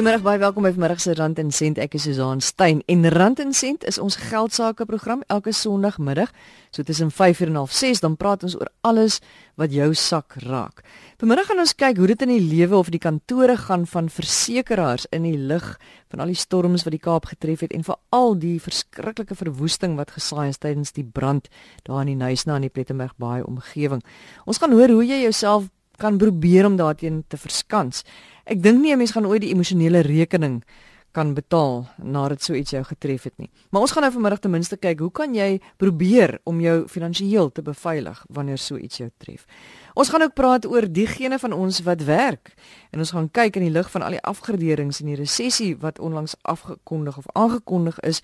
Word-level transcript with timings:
Goeiemôre, 0.00 0.22
baie 0.24 0.40
welkom 0.40 0.64
by 0.64 0.70
vanmiddag 0.72 1.00
se 1.04 1.12
Rand 1.12 1.36
en 1.42 1.50
Sent. 1.52 1.76
Ek 1.76 1.92
is 1.98 2.06
Susan 2.06 2.38
Stein 2.40 2.78
en 2.88 3.02
Rand 3.12 3.36
en 3.42 3.50
Sent 3.52 3.82
is 3.84 3.98
ons 4.00 4.14
geldsaake 4.16 4.86
program 4.88 5.20
elke 5.28 5.52
Sondagmiddag. 5.52 6.30
So 6.72 6.80
tussen 6.88 7.10
5 7.12 7.42
en 7.44 7.58
6 7.68 8.00
dan 8.00 8.14
praat 8.16 8.46
ons 8.48 8.54
oor 8.56 8.70
alles 8.80 9.18
wat 9.60 9.74
jou 9.76 9.90
sak 9.92 10.38
raak. 10.40 10.80
Vanmiddag 11.20 11.50
gaan 11.50 11.60
ons 11.60 11.74
kyk 11.76 12.00
hoe 12.00 12.06
dit 12.06 12.22
in 12.24 12.32
die 12.32 12.40
lewe 12.40 12.78
of 12.78 12.88
die 12.88 12.98
kantore 12.98 13.58
gaan 13.60 13.84
van 13.86 14.08
versekerings 14.08 15.04
in 15.12 15.26
die 15.28 15.36
lig 15.36 15.68
van 16.08 16.24
al 16.24 16.32
die 16.32 16.38
storms 16.38 16.86
wat 16.88 16.96
die 16.96 17.02
Kaap 17.04 17.28
getref 17.28 17.60
het 17.60 17.74
en 17.76 17.84
veral 17.84 18.38
die 18.40 18.56
verskriklike 18.56 19.36
verwoesting 19.36 19.98
wat 20.00 20.16
gesaai 20.16 20.48
is 20.48 20.62
tydens 20.64 20.96
die 20.96 21.04
brand 21.04 21.52
daar 21.84 22.06
in 22.06 22.14
die 22.14 22.16
Nuisna 22.16 22.56
in 22.56 22.64
die 22.70 22.72
Plettenberg 22.72 23.12
Baai 23.20 23.42
omgewing. 23.44 24.00
Ons 24.48 24.64
gaan 24.64 24.72
hoor 24.72 24.88
hoe 24.96 25.04
jy 25.04 25.20
jouself 25.26 25.68
kan 26.00 26.18
probeer 26.18 26.66
om 26.66 26.78
daarteen 26.80 27.24
te 27.28 27.36
verskans. 27.36 28.04
Ek 28.44 28.62
dink 28.62 28.80
nie 28.80 28.92
'n 28.92 28.98
mens 28.98 29.12
gaan 29.12 29.26
ooit 29.26 29.42
die 29.42 29.52
emosionele 29.52 30.00
rekening 30.00 30.62
kan 31.10 31.34
betaal 31.34 31.88
nadat 31.98 32.42
so 32.42 32.54
iets 32.54 32.70
jou 32.70 32.82
getref 32.86 33.22
het 33.26 33.36
nie. 33.38 33.50
Maar 33.70 33.80
ons 33.82 33.90
gaan 33.90 34.02
nou 34.06 34.12
vanmiddag 34.12 34.42
ten 34.44 34.50
minste 34.50 34.76
kyk 34.76 35.00
hoe 35.02 35.10
kan 35.10 35.34
jy 35.34 35.60
probeer 35.76 36.38
om 36.44 36.60
jou 36.62 36.86
finansiëel 36.88 37.50
te 37.52 37.62
beveilig 37.66 38.22
wanneer 38.28 38.58
so 38.58 38.78
iets 38.78 39.02
jou 39.02 39.10
tref. 39.18 39.46
Ons 39.94 40.08
gaan 40.08 40.22
ook 40.22 40.34
praat 40.34 40.66
oor 40.66 40.86
diegene 40.86 41.38
van 41.38 41.52
ons 41.52 41.82
wat 41.82 42.04
werk 42.06 42.54
en 42.90 43.02
ons 43.02 43.10
gaan 43.10 43.30
kyk 43.30 43.58
in 43.58 43.66
die 43.66 43.74
lig 43.74 43.90
van 43.90 44.06
al 44.06 44.10
die 44.10 44.22
afgraderings 44.22 45.00
en 45.00 45.10
die 45.10 45.18
resessie 45.18 45.74
wat 45.82 45.98
onlangs 45.98 46.36
afgekondig 46.42 47.18
of 47.18 47.26
aangekondig 47.34 47.98
is. 48.06 48.22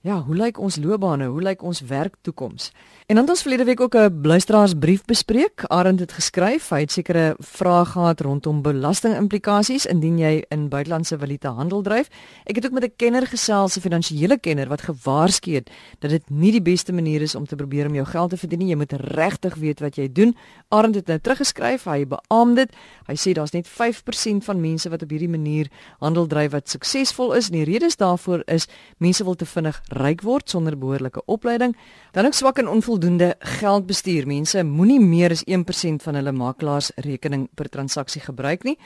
Ja, 0.00 0.22
hoe 0.24 0.32
lyk 0.32 0.56
ons 0.56 0.78
loopbane? 0.80 1.26
Hoe 1.28 1.42
lyk 1.44 1.60
ons 1.62 1.82
werktoekoms? 1.84 2.70
En 3.06 3.18
dan 3.18 3.26
het 3.26 3.32
ons 3.34 3.42
verlede 3.42 3.64
week 3.64 3.80
ook 3.80 3.94
'n 3.96 4.20
luisteraarsbrief 4.22 5.04
bespreek. 5.04 5.64
Arend 5.68 6.00
het 6.00 6.12
geskryf, 6.12 6.68
hy 6.68 6.80
het 6.80 6.92
sekere 6.92 7.36
vrae 7.38 7.84
gehad 7.84 8.20
rondom 8.20 8.62
belastingimplikasies 8.62 9.86
indien 9.86 10.18
jy 10.18 10.44
in 10.48 10.68
buitelandse 10.68 11.18
valuta 11.18 11.50
handel 11.50 11.82
dryf. 11.82 12.08
Ek 12.44 12.54
het 12.54 12.64
ook 12.64 12.72
met 12.72 12.84
'n 12.84 12.92
kenner 12.96 13.26
gesels, 13.26 13.76
'n 13.76 13.80
finansiële 13.80 14.38
kenner 14.38 14.68
wat 14.68 14.80
gewaarsku 14.80 15.50
het 15.50 15.70
dat 15.98 16.10
dit 16.10 16.30
nie 16.30 16.50
die 16.50 16.62
beste 16.62 16.92
manier 16.92 17.22
is 17.22 17.34
om 17.34 17.46
te 17.46 17.56
probeer 17.56 17.86
om 17.86 17.94
jou 17.94 18.06
geld 18.06 18.30
te 18.30 18.36
verdien 18.36 18.58
nie. 18.58 18.68
Jy 18.68 18.76
moet 18.76 18.92
regtig 18.92 19.54
weet 19.54 19.80
wat 19.80 19.96
jy 19.96 20.12
doen. 20.12 20.36
Arend 20.68 20.94
het 20.94 21.06
nou 21.06 21.18
teruggeskryf, 21.18 21.84
hy 21.84 22.06
beamoed 22.06 22.56
dit. 22.56 22.72
Hy 23.06 23.14
sê 23.14 23.32
daar's 23.32 23.52
net 23.52 23.68
5% 23.68 24.44
van 24.44 24.60
mense 24.60 24.88
wat 24.88 25.02
op 25.02 25.10
hierdie 25.10 25.28
manier 25.28 25.68
handel 25.98 26.26
dryf 26.26 26.50
wat 26.50 26.68
suksesvol 26.68 27.34
is. 27.34 27.46
En 27.46 27.52
die 27.52 27.64
redes 27.64 27.96
daarvoor 27.96 28.42
is 28.46 28.66
mense 28.98 29.24
wil 29.24 29.34
te 29.34 29.46
vinnig 29.46 29.80
ryk 29.92 30.22
word 30.22 30.50
sonder 30.50 30.78
behoorlike 30.78 31.22
opleiding. 31.26 31.76
Dan 32.12 32.26
ook 32.26 32.34
swak 32.34 32.58
en 32.58 32.68
onvoldoende 32.68 33.34
geldbestuur. 33.38 34.26
Mense 34.26 34.64
moenie 34.64 35.00
meer 35.00 35.30
as 35.30 35.44
1% 35.44 36.02
van 36.02 36.14
hulle 36.14 36.32
makelaarsrekening 36.32 37.48
per 37.54 37.68
transaksie 37.68 38.20
gebruik 38.20 38.62
nie. 38.64 38.78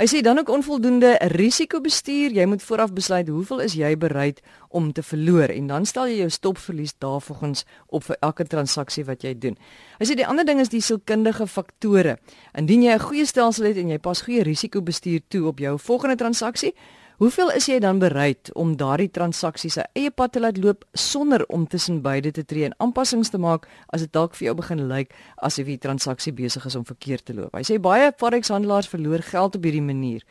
Hy 0.00 0.06
sê 0.08 0.22
dan 0.24 0.38
ook 0.40 0.48
onvoldoende 0.48 1.18
risikobestuur. 1.28 2.32
Jy 2.32 2.44
moet 2.48 2.62
vooraf 2.62 2.92
besluit 2.96 3.28
hoeveel 3.28 3.58
is 3.60 3.74
jy 3.76 3.90
bereid 4.00 4.38
om 4.68 4.92
te 4.96 5.02
verloor 5.04 5.52
en 5.52 5.66
dan 5.68 5.84
stel 5.84 6.08
jy 6.08 6.22
jou 6.22 6.28
stopverlies 6.32 6.94
daarvolgens 7.04 7.66
op 7.86 8.06
vir 8.06 8.16
elke 8.24 8.46
transaksie 8.48 9.04
wat 9.04 9.26
jy 9.28 9.34
doen. 9.36 9.58
Hy 10.00 10.08
sê 10.08 10.16
die 10.16 10.24
ander 10.24 10.48
ding 10.48 10.62
is 10.64 10.72
die 10.72 10.80
sielkundige 10.80 11.44
faktore. 11.44 12.16
Indien 12.56 12.82
jy 12.82 12.94
'n 12.96 13.04
goeie 13.04 13.26
stelsel 13.26 13.66
het 13.66 13.76
en 13.76 13.92
jy 13.92 13.98
pas 13.98 14.22
goeie 14.22 14.42
risikobestuur 14.42 15.20
toe 15.28 15.46
op 15.46 15.58
jou 15.58 15.78
volgende 15.78 16.16
transaksie, 16.16 16.72
Hoeveel 17.20 17.50
is 17.52 17.66
jy 17.68 17.74
dan 17.84 17.98
bereid 18.00 18.48
om 18.56 18.70
daardie 18.80 19.10
transaksie 19.12 19.68
se 19.68 19.82
eie 19.92 20.08
pad 20.08 20.32
te 20.32 20.40
laat 20.40 20.56
loop 20.56 20.86
sonder 20.96 21.42
om 21.52 21.66
tussen 21.68 21.98
beide 22.00 22.30
te 22.32 22.44
tree 22.48 22.64
en 22.64 22.74
aanpassings 22.80 23.28
te 23.28 23.36
maak 23.36 23.66
as 23.92 24.00
dit 24.06 24.12
dalk 24.16 24.38
vir 24.38 24.46
jou 24.46 24.54
begin 24.62 24.80
lyk 24.88 25.12
asof 25.44 25.68
die 25.68 25.76
transaksie 25.82 26.32
besig 26.32 26.64
is 26.64 26.78
om 26.80 26.86
verkeerd 26.88 27.26
te 27.28 27.36
loop? 27.36 27.52
Hy 27.52 27.60
sê 27.68 27.76
baie 27.76 28.06
forex 28.16 28.48
handelaars 28.48 28.88
verloor 28.88 29.20
geld 29.20 29.58
op 29.60 29.68
hierdie 29.68 29.84
manier. 29.84 30.24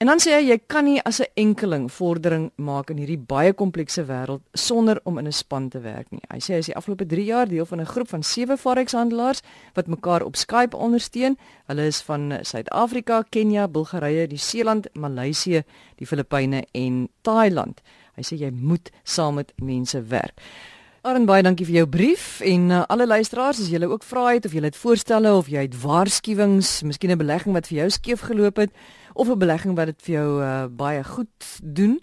En 0.00 0.08
dan 0.08 0.16
sê 0.16 0.32
hy 0.32 0.46
jy 0.48 0.56
kan 0.64 0.86
nie 0.88 1.00
as 1.04 1.18
'n 1.20 1.28
enkeling 1.36 1.90
vordering 1.92 2.50
maak 2.56 2.88
in 2.90 2.96
hierdie 2.96 3.20
baie 3.20 3.52
komplekse 3.52 4.06
wêreld 4.08 4.40
sonder 4.54 5.00
om 5.04 5.18
in 5.18 5.26
'n 5.26 5.32
span 5.32 5.68
te 5.68 5.80
werk 5.80 6.10
nie. 6.10 6.22
Hy 6.32 6.38
sê 6.38 6.52
hy 6.54 6.58
is 6.58 6.66
die 6.66 6.74
afgelope 6.74 7.06
3 7.06 7.24
jaar 7.24 7.46
deel 7.46 7.66
van 7.66 7.80
'n 7.80 7.86
groep 7.86 8.08
van 8.08 8.22
7 8.22 8.56
forex 8.56 8.92
handelaars 8.92 9.42
wat 9.74 9.86
mekaar 9.86 10.22
op 10.22 10.36
Skype 10.36 10.76
ondersteun. 10.76 11.36
Hulle 11.66 11.86
is 11.86 12.00
van 12.00 12.32
Suid-Afrika, 12.42 13.24
Kenja, 13.28 13.68
Bulgarië, 13.68 14.26
die 14.26 14.38
Seeland, 14.38 14.88
Maleisië, 14.94 15.62
die 15.96 16.06
Filippyne 16.06 16.64
en 16.72 17.08
Thailand. 17.20 17.80
Hy 18.14 18.22
sê 18.22 18.38
jy 18.38 18.50
moet 18.50 18.90
saam 19.02 19.34
met 19.34 19.52
mense 19.56 20.02
werk. 20.02 20.40
Aaron 21.02 21.26
baie 21.26 21.42
dankie 21.42 21.66
vir 21.66 21.74
jou 21.74 21.86
brief 21.86 22.40
en 22.40 22.70
uh, 22.70 22.84
alle 22.88 23.06
luisteraars 23.06 23.60
as 23.60 23.68
julle 23.68 23.88
ook 23.88 24.02
vra 24.02 24.32
het 24.32 24.46
of 24.46 24.52
julle 24.52 24.66
het 24.66 24.76
voorstelle 24.76 25.34
of 25.34 25.46
jy 25.48 25.60
het 25.60 25.82
waarskuwings, 25.82 26.82
miskien 26.82 27.10
'n 27.10 27.18
belegging 27.18 27.54
wat 27.54 27.66
vir 27.66 27.76
jou 27.76 27.90
skeef 27.90 28.20
geloop 28.20 28.56
het 28.56 28.70
of 29.12 29.28
'n 29.28 29.38
belegging 29.38 29.76
wat 29.76 29.86
dit 29.86 30.02
vir 30.02 30.14
jou 30.14 30.42
uh, 30.42 30.64
baie 30.70 31.04
goed 31.04 31.60
doen, 31.62 32.00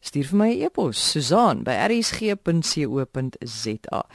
stuur 0.00 0.26
vir 0.26 0.38
my 0.38 0.54
'n 0.54 0.62
e-pos 0.62 1.10
susaan@rsg.co.za. 1.10 4.06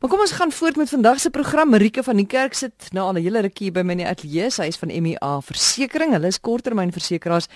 Maar 0.00 0.10
kom 0.10 0.20
ons 0.20 0.32
gaan 0.32 0.52
voort 0.52 0.76
met 0.76 0.88
vandag 0.88 1.20
se 1.20 1.30
program. 1.30 1.68
Marike 1.68 2.02
van 2.02 2.16
die 2.16 2.26
kerk 2.26 2.54
sit 2.54 2.88
nou 2.92 3.06
al 3.06 3.12
'n 3.12 3.22
hele 3.22 3.40
rukkie 3.40 3.70
by 3.70 3.82
my 3.82 3.92
in 3.92 3.98
die 3.98 4.06
ateljee. 4.06 4.50
Sy 4.50 4.62
is 4.62 4.76
van 4.76 5.02
MEA 5.02 5.40
Versekering. 5.40 6.12
Hulle 6.12 6.26
is 6.26 6.40
korttermynversekeraars. 6.40 7.46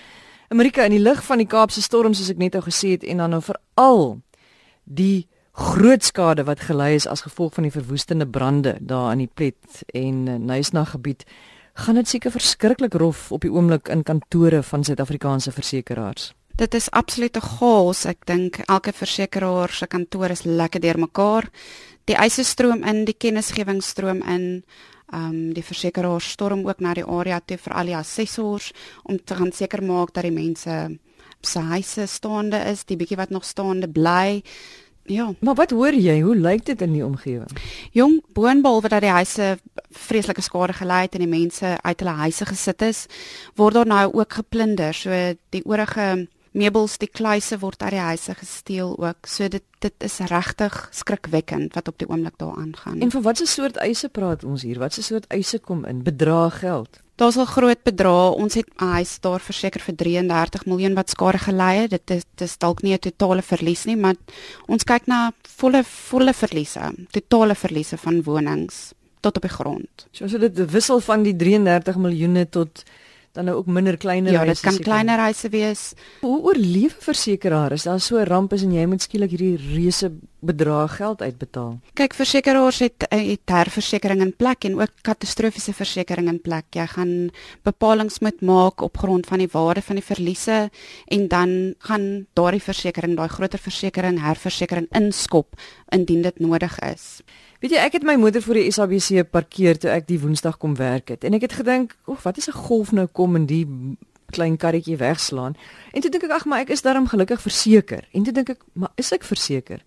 En 0.47 0.57
Marike 0.57 0.83
in 0.83 0.91
die 0.91 0.99
lig 0.99 1.25
van 1.25 1.37
die 1.37 1.47
Kaapse 1.47 1.81
storm 1.81 2.13
soos 2.13 2.29
ek 2.29 2.37
net 2.37 2.53
nou 2.53 2.63
gesê 2.63 2.89
het 2.89 3.03
en 3.03 3.17
dan 3.17 3.29
nou 3.29 3.41
veral 3.41 4.21
die 4.83 5.27
groot 5.51 6.03
skade 6.03 6.43
wat 6.43 6.59
gelei 6.59 6.95
is 6.95 7.07
as 7.07 7.25
gevolg 7.25 7.53
van 7.53 7.63
die 7.63 7.71
verwoestende 7.71 8.27
brande 8.27 8.77
daar 8.79 9.11
in 9.11 9.23
die 9.23 9.31
Plet 9.33 9.83
en 9.93 10.45
Nuisna 10.45 10.83
gebied 10.83 11.25
gaan 11.75 11.99
dit 11.99 12.07
seker 12.07 12.31
verskriklik 12.31 12.93
rof 12.93 13.31
op 13.35 13.43
die 13.43 13.51
oomblik 13.51 13.89
in 13.91 14.03
kantore 14.03 14.63
van 14.63 14.83
Suid-Afrikaanse 14.83 15.51
versekerings. 15.51 16.31
Dit 16.55 16.73
is 16.73 16.87
absolute 16.95 17.41
chaos. 17.43 18.05
Ek 18.07 18.23
dink 18.29 18.61
elke 18.71 18.93
versekeraar 18.95 19.73
se 19.75 19.87
kantoor 19.91 20.31
is 20.31 20.45
lekker 20.47 20.79
deurmekaar. 20.79 21.49
Die 22.07 22.15
eise 22.15 22.45
stroom 22.47 22.85
in, 22.87 23.03
die 23.03 23.17
kennisgewing 23.17 23.81
stroom 23.83 24.23
in. 24.23 24.63
Ehm 25.11 25.25
um, 25.29 25.41
die 25.53 25.63
versekeraar 25.63 26.21
storm 26.21 26.63
ook 26.65 26.79
na 26.81 26.95
die 26.97 27.05
area 27.05 27.37
toe 27.39 27.59
vir 27.61 27.73
al 27.77 27.91
die 27.91 27.97
assessors 27.97 28.71
om 29.03 29.19
te 29.21 29.35
gaan 29.35 29.51
seker 29.53 29.83
maak 29.83 30.15
dat 30.15 30.25
die 30.25 30.33
mense 30.33 30.97
se 31.45 31.59
huise 31.59 32.07
staande 32.07 32.57
is, 32.71 32.85
die 32.89 32.97
bietjie 32.97 33.19
wat 33.19 33.29
nog 33.29 33.45
staande 33.45 33.89
bly. 33.91 34.41
Ja. 35.05 35.33
Maar 35.39 35.55
wat 35.55 35.71
hoor 35.71 35.93
jy? 35.93 36.19
Hoe 36.21 36.35
lyk 36.35 36.65
dit 36.65 36.81
in 36.81 36.93
die 36.95 37.05
omgewing? 37.05 37.51
Jong, 37.93 38.23
boonbehalwe 38.33 38.89
dat 38.89 39.03
die 39.05 39.13
huise 39.13 39.57
vreeslike 39.89 40.41
skade 40.41 40.73
gelei 40.73 41.01
het 41.05 41.13
en 41.13 41.25
die 41.25 41.29
mense 41.29 41.75
uit 41.81 41.99
hulle 42.01 42.15
huise 42.25 42.45
gesit 42.49 42.81
is, 42.81 43.05
word 43.55 43.77
daar 43.77 43.89
nou 43.89 44.05
ook 44.13 44.33
geplunder. 44.33 44.97
So 44.97 45.13
die 45.53 45.61
oorige 45.65 46.25
meubels, 46.55 46.97
die 46.97 47.11
kluise 47.11 47.59
word 47.61 47.83
uit 47.83 47.93
die 47.93 48.01
huise 48.01 48.35
gesteel 48.39 48.95
ook. 48.97 49.29
So 49.29 49.47
dit 49.51 49.63
dit 49.85 50.03
is 50.07 50.17
regtig 50.31 50.73
skrikwekkend 50.91 51.75
wat 51.77 51.87
op 51.87 51.99
die 52.01 52.09
oomblik 52.09 52.39
daar 52.41 52.55
aangaan. 52.57 53.01
En 53.05 53.11
vir 53.13 53.21
watter 53.21 53.47
soort 53.47 53.77
eise 53.77 54.09
praat 54.09 54.43
ons 54.43 54.63
hier? 54.65 54.79
Watse 54.81 55.03
soort 55.05 55.27
eise 55.29 55.59
kom 55.59 55.85
in? 55.85 56.01
Bedrag 56.03 56.59
geld? 56.59 57.04
Daar's 57.15 57.37
al 57.37 57.47
groot 57.47 57.79
bedrae. 57.83 58.35
Ons 58.35 58.53
het 58.53 58.67
'n 58.75 58.91
huis 58.99 59.19
daar 59.19 59.39
verseker 59.39 59.81
vir 59.81 59.95
33 59.95 60.65
miljoen 60.65 60.93
wat 60.93 61.09
skade 61.09 61.37
gelei 61.37 61.77
het. 61.81 61.89
Dit 61.89 62.09
is 62.09 62.23
dit 62.35 62.47
is 62.47 62.57
dalk 62.57 62.81
nie 62.81 62.93
'n 62.93 62.99
totale 62.99 63.41
verlies 63.41 63.85
nie, 63.85 63.95
maar 63.95 64.15
ons 64.67 64.83
kyk 64.83 65.07
na 65.07 65.31
volle 65.57 65.83
volle 65.83 66.33
verliese, 66.33 66.93
totale 67.11 67.55
verliese 67.55 67.97
van 67.97 68.23
wonings 68.23 68.93
tot 69.21 69.35
op 69.35 69.41
die 69.41 69.51
grond. 69.51 70.07
So 70.11 70.25
as 70.25 70.31
dit 70.31 70.71
wissel 70.71 70.99
van 70.99 71.23
die 71.23 71.35
33 71.35 71.95
miljoene 71.95 72.49
tot 72.49 72.83
dan 73.35 73.49
nou 73.49 73.57
ook 73.57 73.67
minder 73.67 73.97
kleiner 73.97 74.31
ja, 74.31 74.37
huise. 74.43 74.63
Ja, 74.63 74.69
dit 74.69 74.77
kan 74.77 74.83
kleiner 74.83 75.19
huise 75.19 75.49
wees. 75.49 75.93
Hoe 76.21 76.39
oorleef 76.41 76.95
versekeraar 77.03 77.75
as 77.75 77.83
daar 77.83 77.99
so 77.99 78.17
'n 78.17 78.27
ramp 78.27 78.53
is 78.53 78.63
en 78.63 78.71
jy 78.71 78.85
moet 78.85 79.01
skielik 79.01 79.29
hierdie 79.29 79.57
reuse 79.57 80.11
bedrag 80.39 80.95
geld 80.95 81.21
uitbetaal? 81.21 81.79
Kyk, 81.93 82.13
versekeraars 82.13 82.79
het 82.79 83.07
'n 83.09 83.15
eh, 83.15 83.37
terversekering 83.43 84.21
in 84.21 84.35
plek 84.35 84.63
en 84.63 84.79
ook 84.79 84.91
katastrofiese 85.01 85.73
versekering 85.73 86.27
in 86.27 86.41
plek. 86.41 86.65
Jy 86.69 86.87
gaan 86.87 87.29
bepalinge 87.63 88.17
moet 88.19 88.41
maak 88.41 88.81
op 88.81 88.97
grond 88.97 89.25
van 89.25 89.37
die 89.37 89.49
waarde 89.51 89.81
van 89.81 89.95
die 89.95 90.05
verliese 90.05 90.69
en 91.05 91.27
dan 91.27 91.73
gaan 91.79 92.27
daardie 92.33 92.61
versekering, 92.61 93.15
daai 93.15 93.29
groter 93.29 93.59
versekering, 93.59 94.21
herversekering 94.21 94.87
inskop 94.91 95.55
indien 95.89 96.21
dit 96.21 96.39
nodig 96.39 96.79
is. 96.79 97.21
Weet 97.65 97.73
jy, 97.73 97.81
ek 97.81 97.95
het 97.97 98.03
my 98.05 98.13
motor 98.21 98.43
voor 98.45 98.59
die 98.59 98.69
SABC 98.69 99.23
parkeer 99.33 99.79
toe 99.81 99.89
ek 99.89 100.03
die 100.05 100.19
Woensdag 100.21 100.59
kom 100.61 100.75
werk 100.77 101.09
het. 101.09 101.23
En 101.25 101.33
ek 101.33 101.47
het 101.47 101.53
gedink, 101.57 101.95
"Oek, 102.05 102.21
wat 102.21 102.37
is 102.37 102.47
'n 102.47 102.53
golf 102.53 102.91
nou 102.91 103.07
kom 103.07 103.35
in 103.35 103.47
die 103.47 103.65
klein 104.29 104.57
karretjie 104.57 104.97
wegslaan?" 104.97 105.55
En 105.91 106.01
toe 106.01 106.11
dink 106.11 106.23
ek, 106.23 106.29
"Ag, 106.29 106.45
maar 106.45 106.59
ek 106.59 106.69
is 106.69 106.81
darm 106.81 107.07
gelukkig 107.07 107.41
verseker." 107.41 108.07
En 108.13 108.23
toe 108.23 108.33
dink 108.33 108.49
ek, 108.49 108.61
"Maar 108.73 108.91
is 108.95 109.11
ek 109.11 109.23
verseker?" 109.23 109.79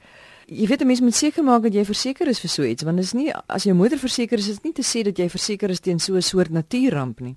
Jy 0.46 0.66
weet 0.66 0.80
'n 0.82 0.86
mens 0.86 1.00
moet 1.00 1.14
seker 1.14 1.44
maak 1.44 1.62
dat 1.62 1.72
jy 1.72 1.84
verseker 1.84 2.26
is 2.26 2.40
vir 2.40 2.50
so 2.50 2.62
iets, 2.62 2.82
want 2.82 2.96
dit 2.96 3.04
is 3.04 3.12
nie 3.12 3.32
as 3.46 3.64
jy 3.64 3.72
motor 3.72 3.98
verseker 3.98 4.38
is, 4.38 4.48
is 4.48 4.54
dit 4.54 4.64
nie 4.64 4.72
te 4.72 4.82
sê 4.82 5.04
dat 5.04 5.16
jy 5.16 5.28
verseker 5.28 5.70
is 5.70 5.80
teen 5.80 6.00
so 6.00 6.14
'n 6.14 6.22
soort 6.22 6.50
natuurramp 6.50 7.20
nie. 7.20 7.36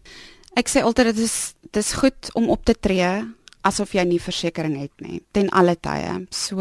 Ek 0.56 0.68
sê 0.68 0.82
altyd 0.82 1.06
dit 1.06 1.18
is 1.18 1.54
dis 1.72 1.94
goed 1.94 2.34
om 2.34 2.50
op 2.50 2.66
te 2.66 2.74
tree 2.80 3.24
asof 3.62 3.94
jy 3.94 4.04
nie 4.04 4.20
versekerings 4.20 4.80
het 4.80 5.02
nie 5.02 5.22
ten 5.32 5.50
alle 5.50 5.76
tye. 5.76 6.26
So 6.32 6.56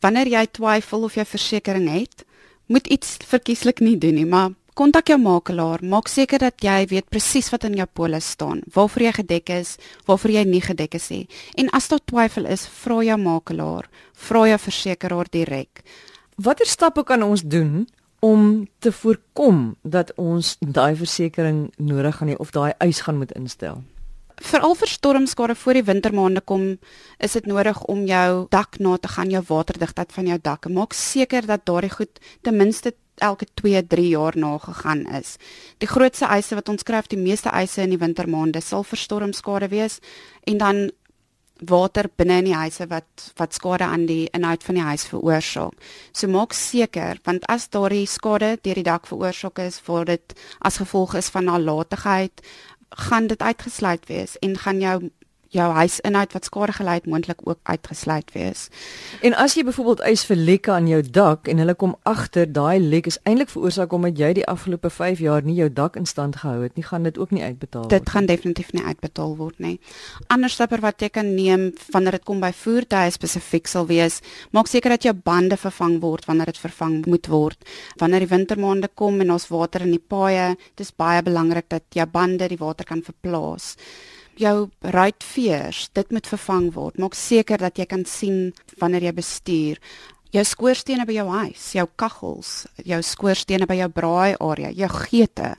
wanneer 0.00 0.26
jy 0.26 0.46
twyfel 0.46 1.02
of 1.02 1.14
jy 1.14 1.24
versekerings 1.24 1.90
het, 1.90 2.24
moet 2.70 2.86
iets 2.86 3.18
verkieslik 3.26 3.82
nie 3.82 3.96
doen 3.98 4.14
nie, 4.14 4.26
maar 4.26 4.52
kontak 4.78 5.10
jou 5.10 5.18
makelaar, 5.20 5.82
maak 5.82 6.08
seker 6.08 6.40
dat 6.40 6.62
jy 6.64 6.86
weet 6.92 7.08
presies 7.10 7.50
wat 7.52 7.66
in 7.68 7.76
jou 7.76 7.86
polis 7.92 8.30
staan, 8.36 8.62
waarvoor 8.72 9.04
jy 9.08 9.12
gedek 9.18 9.52
is, 9.58 9.74
waarvoor 10.08 10.32
jy 10.38 10.44
nie 10.48 10.62
gedek 10.64 10.94
is 10.96 11.10
nie. 11.12 11.24
En 11.58 11.68
as 11.76 11.90
daar 11.90 12.02
twyfel 12.06 12.46
is, 12.48 12.64
vra 12.80 13.02
jou 13.04 13.18
makelaar, 13.20 13.90
vra 14.28 14.46
jou 14.48 14.60
versekeraar 14.70 15.28
direk. 15.34 15.82
Watter 16.40 16.68
stappe 16.68 17.04
kan 17.04 17.26
ons 17.26 17.42
doen 17.42 17.88
om 18.24 18.68
te 18.78 18.92
voorkom 18.92 19.74
dat 19.82 20.14
ons 20.16 20.56
daai 20.60 20.94
versekerings 20.96 21.76
nodig 21.76 22.16
gaan 22.16 22.32
hê 22.32 22.38
of 22.40 22.54
daai 22.56 22.72
eis 22.78 23.02
gaan 23.04 23.20
moet 23.20 23.34
instel? 23.36 23.82
Veral 24.40 24.74
vir 24.74 24.88
stormskade 24.88 25.54
voor 25.54 25.76
die 25.76 25.84
wintermaande 25.84 26.40
kom, 26.40 26.78
is 27.20 27.36
dit 27.36 27.46
nodig 27.46 27.82
om 27.92 28.06
jou 28.08 28.46
dak 28.50 28.78
na 28.80 28.96
te 28.96 29.10
gaan, 29.12 29.30
jou 29.30 29.42
waterdigtheid 29.48 30.12
van 30.16 30.30
jou 30.32 30.38
dak. 30.40 30.68
Maak 30.72 30.96
seker 30.96 31.46
dat 31.46 31.66
daardie 31.68 31.92
goed 31.92 32.20
ten 32.42 32.56
minste 32.56 32.94
elke 33.20 33.46
2, 33.60 33.82
3 33.86 34.08
jaar 34.08 34.36
nagegaan 34.36 35.04
is. 35.20 35.36
Die 35.78 35.88
grootste 35.88 36.30
eise 36.32 36.56
wat 36.56 36.72
ons 36.72 36.80
skryf, 36.80 37.10
die 37.12 37.20
meeste 37.20 37.52
eise 37.52 37.84
in 37.84 37.92
die 37.92 38.00
wintermaande 38.00 38.62
sal 38.64 38.86
vir 38.86 38.98
stormskade 38.98 39.68
wees 39.68 40.00
en 40.48 40.58
dan 40.58 40.88
water 41.60 42.08
binne 42.16 42.38
in 42.40 42.48
die 42.48 42.56
huise 42.56 42.86
wat 42.88 43.32
wat 43.36 43.54
skade 43.54 43.84
aan 43.84 44.06
die 44.08 44.28
inhoud 44.36 44.64
van 44.64 44.78
die 44.78 44.84
huis 44.84 45.04
veroorsaak. 45.10 45.76
So 46.16 46.28
maak 46.32 46.56
seker 46.56 47.20
want 47.26 47.44
as 47.52 47.68
daardie 47.68 48.06
skade 48.08 48.54
deur 48.64 48.80
die 48.80 48.86
dak 48.86 49.08
veroorsaak 49.10 49.60
is, 49.66 49.80
word 49.86 50.08
dit 50.14 50.34
as 50.64 50.80
gevolg 50.80 51.18
is 51.20 51.30
van 51.32 51.50
nalatigheid 51.50 52.40
gaan 52.90 53.26
dit 53.26 53.40
uitgesluit 53.40 54.06
wees 54.06 54.38
en 54.38 54.58
gaan 54.58 54.80
jou 54.80 55.10
jou 55.54 55.66
huisinhoud 55.74 56.34
wat 56.36 56.46
skade 56.46 56.74
gelei 56.76 56.94
het 57.00 57.06
moontlik 57.10 57.40
ook 57.44 57.58
uitgesluit 57.62 58.28
wees. 58.32 58.68
En 59.26 59.34
as 59.34 59.56
jy 59.58 59.64
byvoorbeeld 59.66 60.02
ys 60.06 60.22
vir 60.28 60.38
lekke 60.38 60.72
aan 60.72 60.86
jou 60.86 61.00
dak 61.02 61.48
en 61.50 61.58
hulle 61.62 61.74
kom 61.74 61.96
agter 62.06 62.46
daai 62.46 62.78
lek 62.78 63.08
is 63.10 63.18
eintlik 63.26 63.50
veroorsaak 63.50 63.92
omdat 63.96 64.18
jy 64.18 64.32
die 64.38 64.46
afgelope 64.46 64.90
5 64.94 65.22
jaar 65.24 65.42
nie 65.46 65.56
jou 65.58 65.68
dak 65.72 65.98
in 65.98 66.06
stand 66.06 66.38
gehou 66.42 66.62
het 66.62 66.76
nie, 66.78 66.84
gaan 66.86 67.08
dit 67.08 67.18
ook 67.18 67.34
nie 67.34 67.42
uitbetaal 67.42 67.82
word. 67.82 67.94
Dit 67.96 68.12
gaan 68.14 68.30
definitief 68.30 68.70
nie 68.76 68.84
uitbetaal 68.84 69.34
word 69.40 69.58
nie. 69.58 69.76
Ander 70.30 70.52
stappe 70.52 70.78
wat 70.84 71.02
jy 71.02 71.10
kan 71.10 71.34
neem 71.34 71.70
wanneer 71.90 72.20
dit 72.20 72.26
kom 72.28 72.40
by 72.40 72.52
voertuie 72.54 73.10
spesifiek 73.10 73.66
sal 73.66 73.88
wees, 73.90 74.20
maak 74.54 74.70
seker 74.70 74.94
dat 74.94 75.08
jou 75.08 75.14
bande 75.14 75.58
vervang 75.58 75.98
word 76.04 76.30
wanneer 76.30 76.52
dit 76.52 76.62
vervang 76.62 77.00
moet 77.10 77.26
word. 77.26 77.58
Wanneer 77.98 78.26
die 78.26 78.30
wintermaande 78.30 78.92
kom 78.94 79.20
en 79.20 79.34
ons 79.34 79.50
water 79.50 79.82
in 79.82 79.96
die 79.96 80.02
paaie, 80.02 80.54
dis 80.78 80.94
baie 80.94 81.22
belangrik 81.26 81.66
dat 81.68 81.90
jou 81.94 82.06
bande 82.06 82.48
die 82.48 82.60
water 82.60 82.86
kan 82.86 83.02
verplaas 83.02 83.74
jou 84.40 84.70
ruitveers, 84.80 85.88
dit 85.96 86.14
moet 86.14 86.30
vervang 86.32 86.70
word. 86.74 86.98
Maak 87.00 87.18
seker 87.18 87.60
dat 87.60 87.78
jy 87.78 87.86
kan 87.90 88.06
sien 88.08 88.50
wanneer 88.80 89.10
jy 89.10 89.14
bestuur. 89.16 89.82
Jou 90.30 90.44
skoorstene 90.46 91.02
by 91.08 91.16
jou 91.16 91.26
huis, 91.26 91.62
jou 91.74 91.84
kaggels, 91.98 92.50
jou 92.86 93.00
skoorstene 93.02 93.66
by 93.66 93.80
jou 93.80 93.88
braai 93.90 94.36
area, 94.38 94.68
jou 94.70 94.88
geete. 94.94 95.56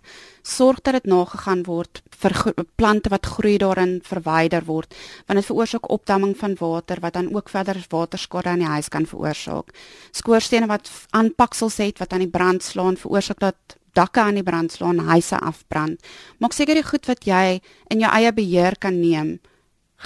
Sorg 0.47 0.79
dat 0.85 0.95
dit 0.95 1.09
nagegaan 1.11 1.65
word 1.67 1.99
vir 2.21 2.37
plante 2.79 3.11
wat 3.11 3.27
groei 3.33 3.57
daarin 3.59 3.97
verwyder 4.05 4.63
word, 4.69 4.95
want 5.27 5.41
dit 5.41 5.49
veroorsaak 5.49 5.89
opdamming 5.91 6.37
van 6.39 6.55
water 6.61 7.03
wat 7.03 7.17
dan 7.19 7.27
ook 7.35 7.51
verder 7.51 7.81
waterskade 7.91 8.53
aan 8.53 8.63
die 8.63 8.71
huis 8.71 8.87
kan 8.93 9.09
veroorsaak. 9.09 9.75
Skoorstene 10.15 10.71
wat 10.71 10.87
aanpaksels 11.11 11.81
het 11.83 11.99
wat 11.99 12.15
aan 12.15 12.23
die 12.23 12.31
brand 12.31 12.63
slaan, 12.63 12.95
veroorsaak 13.01 13.43
dat 13.43 13.75
dakke 13.93 14.19
aan 14.19 14.35
die 14.35 14.43
brand 14.43 14.71
slaan, 14.71 14.99
huise 14.99 15.39
afbrand. 15.39 15.99
Maak 16.39 16.53
seker 16.53 16.75
die 16.75 16.83
goed 16.83 17.05
wat 17.05 17.25
jy 17.25 17.61
in 17.89 17.99
jou 17.99 18.11
eie 18.11 18.33
beheer 18.33 18.77
kan 18.79 18.99
neem 18.99 19.39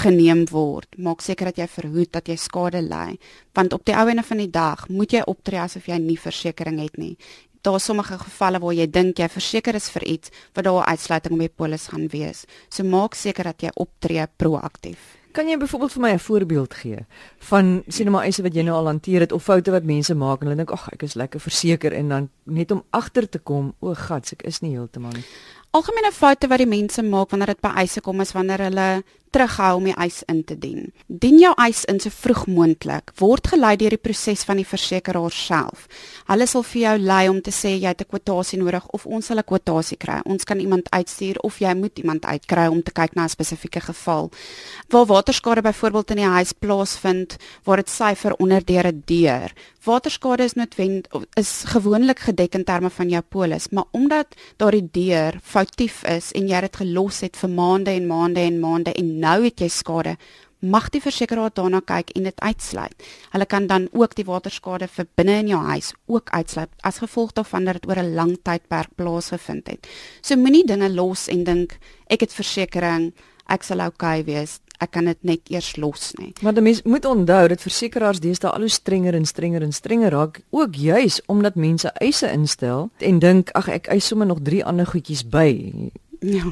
geneem 0.03 0.43
word. 0.51 0.87
Maak 0.99 1.23
seker 1.23 1.51
dat 1.51 1.59
jy 1.63 1.67
verhoed 1.71 2.11
dat 2.15 2.29
jy 2.29 2.37
skade 2.39 2.81
ly, 2.83 3.17
want 3.55 3.73
op 3.75 3.85
die 3.87 3.95
ou 3.95 4.05
ene 4.11 4.23
van 4.27 4.41
die 4.43 4.51
dag 4.51 4.87
moet 4.91 5.15
jy 5.15 5.23
optree 5.27 5.61
asof 5.63 5.87
jy 5.89 5.99
nie 6.01 6.19
versekerings 6.19 6.89
het 6.89 6.97
nie. 6.99 7.13
Daar 7.65 7.79
is 7.79 7.87
sommige 7.87 8.17
gevalle 8.21 8.59
waar 8.61 8.75
jy 8.77 8.85
dink 8.91 9.19
jy 9.19 9.27
verseker 9.31 9.77
is 9.79 9.87
vir 9.89 10.03
iets 10.05 10.31
wat 10.53 10.65
daar 10.65 10.83
'n 10.83 10.91
uitsluiting 10.91 11.33
op 11.33 11.39
die 11.39 11.49
polis 11.49 11.87
gaan 11.87 12.07
wees. 12.07 12.45
So 12.69 12.83
maak 12.83 13.15
seker 13.15 13.43
dat 13.43 13.61
jy 13.61 13.69
optree 13.75 14.27
proaktief. 14.37 15.17
Kan 15.31 15.47
jy 15.47 15.57
byvoorbeeld 15.57 15.91
vir 15.91 16.01
my 16.01 16.11
'n 16.13 16.19
voorbeeld 16.19 16.73
gee 16.73 17.05
van 17.39 17.83
sien 17.87 18.11
maar 18.11 18.23
eise 18.23 18.41
wat 18.43 18.53
jy 18.53 18.61
nou 18.61 18.75
al 18.75 18.85
hanteer 18.85 19.19
het 19.19 19.31
of 19.31 19.43
foute 19.43 19.71
wat 19.71 19.83
mense 19.83 20.15
maak 20.15 20.41
en 20.41 20.47
hulle 20.47 20.57
dink 20.57 20.71
ag 20.71 20.89
ek 20.93 21.03
is 21.03 21.15
lekker 21.15 21.39
verseker 21.39 21.93
en 21.93 22.09
dan 22.09 22.29
net 22.45 22.71
om 22.71 22.83
agter 22.89 23.29
te 23.29 23.39
kom 23.39 23.73
o 23.79 23.93
gats 23.93 24.33
ek 24.33 24.43
is 24.43 24.61
nie 24.61 24.75
heeltemal 24.75 25.13
nie. 25.13 25.25
Algemene 25.75 26.11
foute 26.15 26.47
wat 26.47 26.61
die 26.61 26.69
mense 26.71 27.03
maak 27.03 27.33
wanneer 27.33 27.51
dit 27.51 27.61
by 27.65 27.73
eise 27.81 28.01
kom 28.01 28.21
is 28.23 28.31
wanneer 28.31 28.61
hulle 28.69 29.03
terughou 29.35 29.73
om 29.79 29.87
die 29.89 29.95
eis 29.99 30.21
in 30.31 30.43
te 30.47 30.55
dien. 30.55 30.91
Dien 31.07 31.37
jou 31.41 31.51
eis 31.59 31.83
in 31.91 31.99
so 31.99 32.13
vroeg 32.13 32.45
moontlik. 32.47 33.11
Word 33.19 33.49
gelei 33.51 33.73
deur 33.81 33.91
die 33.91 33.99
proses 33.99 34.45
van 34.47 34.61
die 34.61 34.67
versekeraar 34.67 35.33
self. 35.35 35.89
Hulle 36.29 36.47
sal 36.47 36.63
vir 36.69 36.81
jou 36.81 36.93
lei 37.03 37.23
om 37.31 37.41
te 37.43 37.51
sê 37.51 37.73
jy 37.73 37.91
het 37.91 38.01
'n 38.01 38.11
kwotasie 38.13 38.59
nodig 38.59 38.87
of 38.95 39.05
ons 39.05 39.25
sal 39.25 39.37
'n 39.37 39.43
kwotasie 39.43 39.97
kry. 39.97 40.21
Ons 40.25 40.45
kan 40.45 40.59
iemand 40.59 40.89
uitstuur 40.91 41.39
of 41.43 41.59
jy 41.59 41.73
moet 41.73 41.99
iemand 41.99 42.23
uitkry 42.25 42.67
om 42.67 42.81
te 42.81 42.91
kyk 42.91 43.15
na 43.15 43.23
'n 43.23 43.29
spesifieke 43.29 43.81
geval. 43.81 44.31
Waar 44.89 45.05
waterskade 45.05 45.61
byvoorbeeld 45.61 46.11
in 46.11 46.17
die 46.17 46.25
huis 46.25 46.53
plaasvind, 46.53 47.37
waar 47.63 47.77
dit 47.77 47.89
syfer 47.89 48.33
onder 48.39 48.63
deur 48.65 48.87
'n 48.87 49.03
deur. 49.05 49.51
Waterskade 49.83 50.43
is 50.43 50.53
noodwendig 50.53 51.11
is 51.33 51.63
gewoonlik 51.65 52.19
gedek 52.35 52.55
in 52.59 52.65
terme 52.67 52.91
van 52.91 53.09
jou 53.09 53.21
polis, 53.23 53.69
maar 53.71 53.87
omdat 53.95 54.35
daardie 54.59 54.85
deur 54.91 55.39
foutief 55.41 56.03
is 56.03 56.33
en 56.35 56.49
jy 56.49 56.61
dit 56.67 56.81
gelos 56.83 57.21
het 57.23 57.37
vir 57.39 57.49
maande 57.49 57.95
en 57.95 58.07
maande 58.07 58.43
en 58.43 58.59
maande 58.59 58.93
en 58.93 59.13
nou 59.23 59.37
het 59.45 59.63
jy 59.63 59.69
skade, 59.71 60.17
mag 60.65 60.89
die 60.89 61.01
versekeraar 61.03 61.53
daarna 61.53 61.81
kyk 61.85 62.11
en 62.17 62.25
dit 62.27 62.41
uitsluit. 62.41 63.07
Hulle 63.31 63.45
kan 63.45 63.67
dan 63.67 63.87
ook 63.93 64.15
die 64.17 64.25
waterskade 64.25 64.87
vir 64.91 65.07
binne 65.15 65.37
in 65.43 65.51
jou 65.53 65.61
huis 65.61 65.93
ook 66.07 66.31
uitsluit 66.33 66.71
as 66.83 66.99
gevolg 67.03 67.35
daarvan 67.37 67.65
dat 67.65 67.79
dit 67.79 67.89
oor 67.89 68.01
'n 68.03 68.15
lang 68.15 68.37
tydperk 68.43 68.95
plaasgevind 68.95 69.67
het. 69.67 69.87
So 70.21 70.35
moenie 70.35 70.65
dinge 70.65 70.89
los 70.89 71.27
en 71.27 71.43
dink 71.43 71.77
ek 72.07 72.21
het 72.21 72.33
versekerings, 72.33 73.13
ek 73.47 73.63
sal 73.63 73.79
oukei 73.79 74.21
okay 74.21 74.23
wees. 74.23 74.59
Ek 74.83 74.91
kan 74.91 75.05
dit 75.05 75.17
net 75.23 75.49
eers 75.49 75.75
los 75.79 76.11
nie. 76.19 76.33
Maar 76.41 76.53
die 76.53 76.63
mens 76.63 76.81
moet 76.83 77.05
onthou 77.05 77.47
dat 77.47 77.61
versekeraars 77.61 78.19
deesdae 78.19 78.51
al 78.51 78.65
hoe 78.67 78.69
strenger 78.69 79.15
en 79.15 79.25
strenger 79.25 79.61
en 79.61 79.71
strenger 79.71 80.11
raak, 80.11 80.41
ook 80.49 80.75
juis 80.75 81.21
omdat 81.31 81.55
mense 81.55 81.91
eise 82.03 82.31
instel 82.31 82.89
en 82.97 83.19
dink 83.19 83.53
ag 83.55 83.67
ek 83.67 83.87
eis 83.87 84.07
sommer 84.07 84.27
nog 84.27 84.43
3 84.43 84.65
ander 84.65 84.85
goedjies 84.85 85.23
by. 85.29 85.49
Ja. 86.19 86.51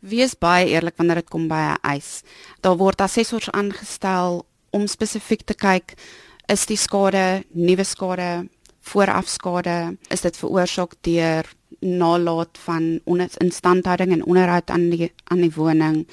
Wees 0.00 0.34
baie 0.38 0.68
eerlik 0.68 0.96
wanneer 0.96 1.22
dit 1.22 1.30
kom 1.30 1.48
by 1.48 1.62
'n 1.72 1.78
eis. 1.82 2.22
Daar 2.60 2.76
word 2.76 3.00
assessors 3.00 3.50
aangestel 3.50 4.44
om 4.70 4.86
spesifiek 4.86 5.42
te 5.44 5.54
kyk 5.54 5.94
is 6.46 6.66
die 6.66 6.76
skade 6.76 7.44
nuwe 7.52 7.84
skade, 7.84 8.48
voorafskade, 8.80 9.96
is 10.08 10.20
dit 10.20 10.36
veroorsaak 10.36 10.94
deur 11.00 11.48
nalaat 11.80 12.58
van 12.64 13.00
instandhouding 13.40 14.12
en 14.12 14.24
onderhoud 14.24 14.70
aan 14.70 14.90
die 14.90 15.12
aan 15.24 15.40
die 15.40 15.52
woning. 15.54 16.06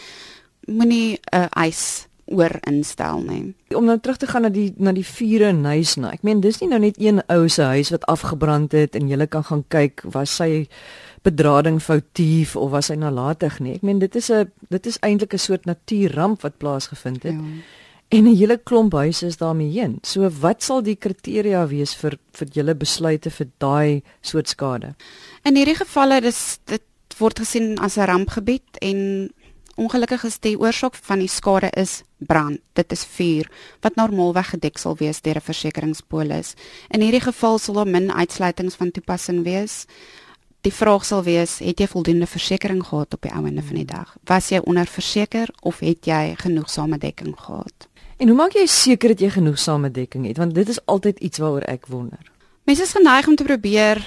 Moenie 0.72 1.20
'n 1.32 1.50
eis 1.52 2.08
oor 2.32 2.60
instel 2.68 3.22
nie. 3.26 3.54
Om 3.76 3.86
nou 3.86 3.98
terug 4.00 4.18
te 4.18 4.28
gaan 4.28 4.42
na 4.42 4.50
die 4.50 4.74
na 4.78 4.94
die 4.96 5.06
vure 5.06 5.52
in 5.52 5.66
huis 5.66 5.96
nou. 5.96 6.12
Ek 6.14 6.24
meen 6.24 6.42
dis 6.44 6.62
nie 6.62 6.70
nou 6.72 6.80
net 6.80 7.00
een 7.02 7.22
ou 7.28 7.48
se 7.50 7.64
huis 7.74 7.92
wat 7.94 8.08
afgebrand 8.12 8.72
het 8.72 8.96
en 8.96 9.10
jy 9.10 9.28
kan 9.28 9.44
gaan 9.44 9.64
kyk 9.68 10.04
was 10.16 10.36
sy 10.36 10.68
bedrading 11.24 11.82
foutief 11.82 12.56
of 12.56 12.72
was 12.72 12.90
hy 12.90 12.96
nalatig 12.96 13.60
nie. 13.60 13.76
Ek 13.76 13.86
meen 13.86 14.00
dit 14.00 14.16
is 14.16 14.32
'n 14.32 14.52
dit 14.70 14.86
is 14.86 14.98
eintlik 15.02 15.34
'n 15.34 15.38
soort 15.38 15.66
natuurramp 15.66 16.42
wat 16.42 16.58
plaasgevind 16.58 17.24
het. 17.24 17.34
Ja. 17.34 17.64
En 18.10 18.24
'n 18.24 18.36
hele 18.36 18.58
klomp 18.58 18.94
huise 18.94 19.26
is 19.26 19.38
daarmee 19.38 19.72
heen. 19.72 19.98
So 20.02 20.30
wat 20.40 20.64
sal 20.64 20.82
die 20.82 20.96
kriteria 20.96 21.68
wees 21.68 21.96
vir 21.96 22.18
vir 22.32 22.48
julle 22.48 22.76
besluite 22.76 23.30
vir 23.30 23.48
daai 23.58 24.02
soort 24.22 24.48
skade? 24.48 24.96
In 25.44 25.56
hierdie 25.56 25.76
gevalle 25.76 26.22
dis 26.22 26.60
dit 26.66 26.84
word 27.18 27.40
gesien 27.40 27.78
as 27.80 27.98
'n 27.98 28.06
rampgebied 28.06 28.78
en 28.82 29.30
ongelukkig 29.76 30.24
is 30.24 30.40
die 30.40 30.58
oorsaak 30.60 30.96
van 30.96 31.20
die 31.20 31.30
skade 31.30 31.70
is 31.78 32.02
brand. 32.18 32.60
Dit 32.74 32.92
is 32.92 33.06
vuur 33.06 33.50
wat 33.82 33.96
normaalweg 33.96 34.50
gedek 34.50 34.78
sal 34.78 34.96
wees 34.96 35.22
deur 35.22 35.38
'n 35.38 35.42
versekeringspolis. 35.42 36.56
In 36.90 37.02
hierdie 37.02 37.22
geval 37.22 37.58
sal 37.58 37.76
daar 37.76 37.88
min 37.88 38.12
uitsluitings 38.12 38.76
van 38.76 38.92
toepassing 38.92 39.44
wees 39.44 39.88
die 40.62 40.74
vraag 40.74 41.06
sal 41.06 41.24
wees, 41.26 41.58
het 41.64 41.82
jy 41.82 41.88
voldoende 41.90 42.28
versekerings 42.30 42.92
gehad 42.92 43.14
op 43.14 43.26
die 43.26 43.32
einde 43.34 43.64
van 43.66 43.80
die 43.80 43.88
dag? 43.88 44.14
Was 44.30 44.52
jy 44.54 44.62
onderverseker 44.62 45.50
of 45.62 45.82
het 45.82 46.06
jy 46.06 46.36
genoegsame 46.38 47.00
dekking 47.02 47.34
gehad? 47.38 47.88
En 48.22 48.30
hoe 48.30 48.38
maak 48.38 48.54
jy 48.54 48.68
seker 48.70 49.16
dat 49.16 49.24
jy 49.24 49.32
genoegsame 49.34 49.90
dekking 49.92 50.28
het? 50.30 50.38
Want 50.38 50.54
dit 50.56 50.70
is 50.70 50.80
altyd 50.86 51.20
iets 51.20 51.42
waaroor 51.42 51.66
ek 51.72 51.88
wonder. 51.90 52.22
Mense 52.70 52.86
is 52.86 52.94
geneig 52.94 53.28
om 53.28 53.36
te 53.36 53.44
probeer 53.48 54.04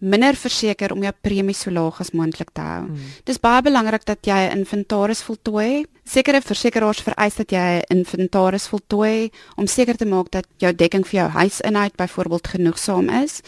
minder 0.00 0.36
verseker 0.36 0.92
om 0.92 1.02
jou 1.04 1.12
premie 1.20 1.54
so 1.54 1.70
laag 1.70 2.00
as 2.00 2.12
moontlik 2.16 2.50
te 2.56 2.64
hou. 2.64 2.84
Hmm. 2.88 3.10
Dis 3.28 3.40
baie 3.40 3.62
belangrik 3.62 4.04
dat 4.04 4.26
jy 4.26 4.48
'n 4.48 4.58
inventaris 4.58 5.22
voltooi. 5.22 5.86
Sekere 6.04 6.40
versekeraars 6.40 7.02
vereis 7.02 7.34
dat 7.36 7.50
jy 7.50 7.80
'n 7.80 7.98
inventaris 7.98 8.68
voltooi 8.68 9.30
om 9.56 9.66
seker 9.66 9.96
te 9.96 10.06
maak 10.06 10.30
dat 10.30 10.46
jou 10.58 10.72
dekking 10.72 11.06
vir 11.06 11.20
jou 11.20 11.28
huisinhoud 11.28 11.96
byvoorbeeld 11.96 12.48
genoegsaam 12.48 13.08
is 13.08 13.42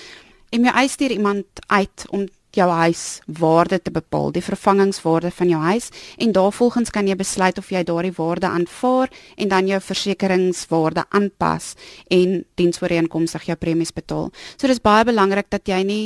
en 0.50 0.64
jy 0.64 0.70
eis 0.70 0.96
hier 0.98 1.10
iemand 1.10 1.46
uit 1.66 2.06
om 2.10 2.26
jou 2.52 2.68
huiswaarde 2.68 3.78
te 3.82 3.90
bepaal, 3.90 4.30
die 4.32 4.44
vervangingswaarde 4.44 5.30
van 5.32 5.48
jou 5.48 5.60
huis 5.62 5.88
en 6.20 6.34
daarvolgens 6.36 6.92
kan 6.92 7.08
jy 7.08 7.16
besluit 7.16 7.58
of 7.58 7.70
jy 7.72 7.82
daardie 7.88 8.12
waarde 8.16 8.50
aanvaar 8.50 9.08
en 9.36 9.48
dan 9.48 9.70
jou 9.70 9.80
versekeringswaarde 9.80 11.06
aanpas 11.08 11.72
en 12.12 12.42
diensooreenkomstig 12.60 13.48
jou 13.48 13.56
premies 13.56 13.94
betaal. 13.96 14.30
So 14.56 14.68
dis 14.68 14.84
baie 14.84 15.06
belangrik 15.08 15.48
dat 15.50 15.68
jy 15.68 15.80
nie 15.88 16.04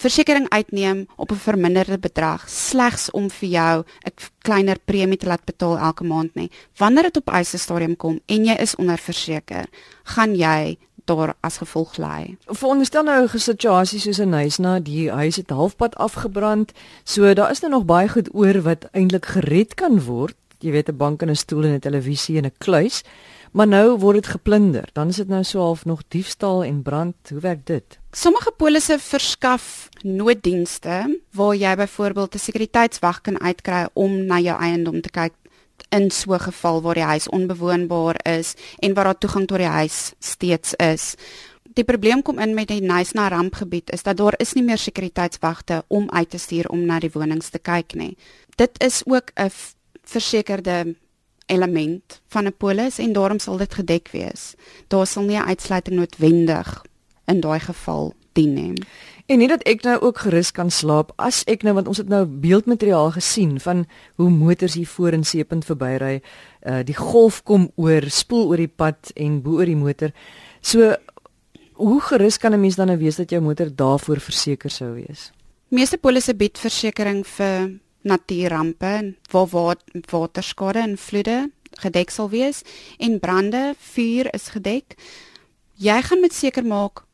versekering 0.00 0.48
uitneem 0.48 1.06
op 1.16 1.30
'n 1.30 1.44
verminderde 1.44 1.98
bedrag 1.98 2.48
slegs 2.48 3.10
om 3.10 3.30
vir 3.30 3.48
jou 3.48 3.84
'n 4.04 4.12
kleiner 4.38 4.78
premie 4.84 5.16
te 5.16 5.26
laat 5.26 5.44
betaal 5.44 5.78
elke 5.78 6.04
maand 6.04 6.34
nie. 6.34 6.50
Wanneer 6.76 7.02
dit 7.02 7.16
op 7.16 7.28
eise 7.28 7.58
stadium 7.58 7.96
kom 7.96 8.20
en 8.26 8.44
jy 8.44 8.56
is 8.58 8.76
onderverseker, 8.76 9.66
gaan 10.04 10.34
jy 10.34 10.78
daar 11.04 11.34
as 11.40 11.56
gevolg 11.56 11.96
lê. 11.96 12.36
Veronderstel 12.46 13.02
nou 13.02 13.22
'n 13.24 13.38
situasie 13.38 14.00
soos 14.00 14.18
'n 14.18 14.32
huis 14.32 14.58
na 14.58 14.78
die 14.78 15.10
huis 15.10 15.36
het 15.36 15.50
halfpad 15.50 15.96
afgebrand, 15.96 16.72
so 17.04 17.34
daar 17.34 17.50
is 17.50 17.60
nou 17.60 17.72
nog 17.72 17.84
baie 17.84 18.08
goed 18.08 18.34
oor 18.34 18.62
wat 18.62 18.88
eintlik 18.92 19.26
gered 19.26 19.74
kan 19.74 20.04
word. 20.04 20.34
Jy 20.58 20.70
weet 20.70 20.88
'n 20.88 20.96
bank 20.96 21.22
en 21.22 21.30
'n 21.30 21.36
stoel 21.36 21.64
en 21.64 21.74
'n 21.74 21.80
televisie 21.80 22.36
en 22.36 22.44
'n 22.44 22.52
kluis. 22.58 23.02
Maar 23.50 23.66
nou 23.66 23.98
word 23.98 24.14
dit 24.14 24.26
geplunder. 24.26 24.88
Dan 24.92 25.08
is 25.08 25.16
dit 25.16 25.28
nou 25.28 25.42
so 25.44 25.58
half 25.58 25.84
nog 25.84 26.02
diefstal 26.08 26.64
en 26.64 26.82
brand. 26.82 27.14
Hoe 27.28 27.40
werk 27.40 27.66
dit? 27.66 27.98
Sommige 28.10 28.52
polisse 28.56 28.98
verskaf 28.98 29.88
nooddienste 30.02 31.18
waar 31.34 31.54
jy 31.54 31.74
byvoorbeeld 31.76 32.34
'n 32.34 32.38
sekuriteitswag 32.38 33.20
kan 33.20 33.40
uitkry 33.40 33.88
om 33.92 34.24
na 34.24 34.38
jou 34.38 34.60
eiendom 34.60 35.00
te 35.00 35.10
kyk 35.10 35.32
in 35.88 36.10
so 36.10 36.32
'n 36.34 36.40
geval 36.40 36.82
waar 36.82 36.94
die 36.94 37.02
huis 37.02 37.28
onbewoonbaar 37.28 38.16
is 38.22 38.54
en 38.78 38.94
waar 38.94 39.04
daar 39.04 39.18
toegang 39.18 39.46
tot 39.46 39.58
die 39.58 39.66
huis 39.66 40.12
steeds 40.18 40.74
is. 40.74 41.14
Die 41.62 41.84
probleem 41.84 42.22
kom 42.22 42.38
in 42.38 42.54
met 42.54 42.68
die 42.68 42.82
Nysna 42.82 43.28
rampgebied 43.28 43.90
is 43.90 44.02
dat 44.02 44.16
daar 44.16 44.34
is 44.36 44.52
nie 44.52 44.64
meer 44.64 44.78
sekuriteitswagte 44.78 45.84
om 45.86 46.10
uit 46.10 46.30
te 46.30 46.38
stuur 46.38 46.68
om 46.68 46.84
na 46.84 46.98
die 46.98 47.10
wonings 47.12 47.48
te 47.48 47.58
kyk 47.58 47.94
nie. 47.94 48.16
Dit 48.54 48.82
is 48.82 49.02
ook 49.06 49.30
'n 49.34 49.50
versekerde 50.02 50.94
element 51.50 52.20
van 52.28 52.46
'n 52.46 52.56
polis 52.56 52.98
en 52.98 53.12
daarom 53.12 53.38
sal 53.38 53.56
dit 53.56 53.74
gedek 53.74 54.08
wees. 54.12 54.54
Daar 54.88 55.06
sal 55.06 55.22
nie 55.22 55.36
'n 55.36 55.48
uitsluiting 55.48 55.96
noodwendig 55.96 56.82
in 57.26 57.40
daai 57.40 57.60
geval 57.60 58.14
dien 58.32 58.54
nie. 58.54 58.82
En 59.30 59.38
nie 59.38 59.48
dat 59.48 59.62
ek 59.68 59.84
nou 59.86 60.00
ook 60.00 60.18
gerus 60.24 60.50
kan 60.50 60.70
slaap 60.70 61.12
as 61.22 61.44
ek 61.50 61.62
nou 61.62 61.74
want 61.74 61.88
ons 61.88 62.00
het 62.02 62.08
nou 62.10 62.24
beeldmateriaal 62.26 63.12
gesien 63.14 63.60
van 63.62 63.84
hoe 64.18 64.30
motors 64.30 64.74
hier 64.74 64.86
voor 64.86 65.12
in 65.12 65.24
Seepunt 65.24 65.64
verbyry. 65.64 66.20
Uh 66.66 66.82
die 66.84 66.96
golf 66.96 67.42
kom 67.42 67.70
oor, 67.76 68.10
spoel 68.10 68.48
oor 68.48 68.56
die 68.56 68.72
pad 68.76 69.12
en 69.14 69.42
bo 69.42 69.60
oor 69.60 69.70
die 69.70 69.78
motor. 69.78 70.10
So 70.60 70.94
hoe 71.80 72.00
gerus 72.00 72.38
kan 72.38 72.52
'n 72.52 72.60
mens 72.60 72.76
dan 72.76 72.86
nou 72.86 72.98
wees 72.98 73.16
dat 73.16 73.30
jou 73.30 73.42
motor 73.42 73.70
daarvoor 73.74 74.20
verseker 74.20 74.70
sou 74.70 74.94
wees? 74.94 75.30
Meeste 75.68 75.98
polisse 75.98 76.34
bied 76.34 76.58
versekerings 76.58 77.28
vir 77.28 77.78
natuurrampe, 78.02 79.14
waar 79.30 79.76
waterskade 80.10 80.78
en 80.78 80.96
vloede 80.98 81.50
gedek 81.78 82.10
sal 82.10 82.30
wees 82.30 82.62
en 82.98 83.18
brande, 83.20 83.74
vuur 83.78 84.30
is 84.34 84.50
gedek. 84.54 84.96
Jy 85.80 86.00
gaan 86.02 86.20
met 86.20 86.34
seker 86.34 86.66
maak 86.66 87.04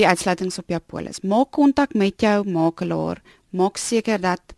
die 0.00 0.08
uitsluitings 0.08 0.58
op 0.58 0.72
jou 0.72 0.80
polis. 0.80 1.20
Maak 1.20 1.52
kontak 1.56 1.94
met 1.94 2.20
jou 2.20 2.44
makelaar. 2.48 3.20
Maak 3.50 3.76
seker 3.80 4.20
dat 4.20 4.54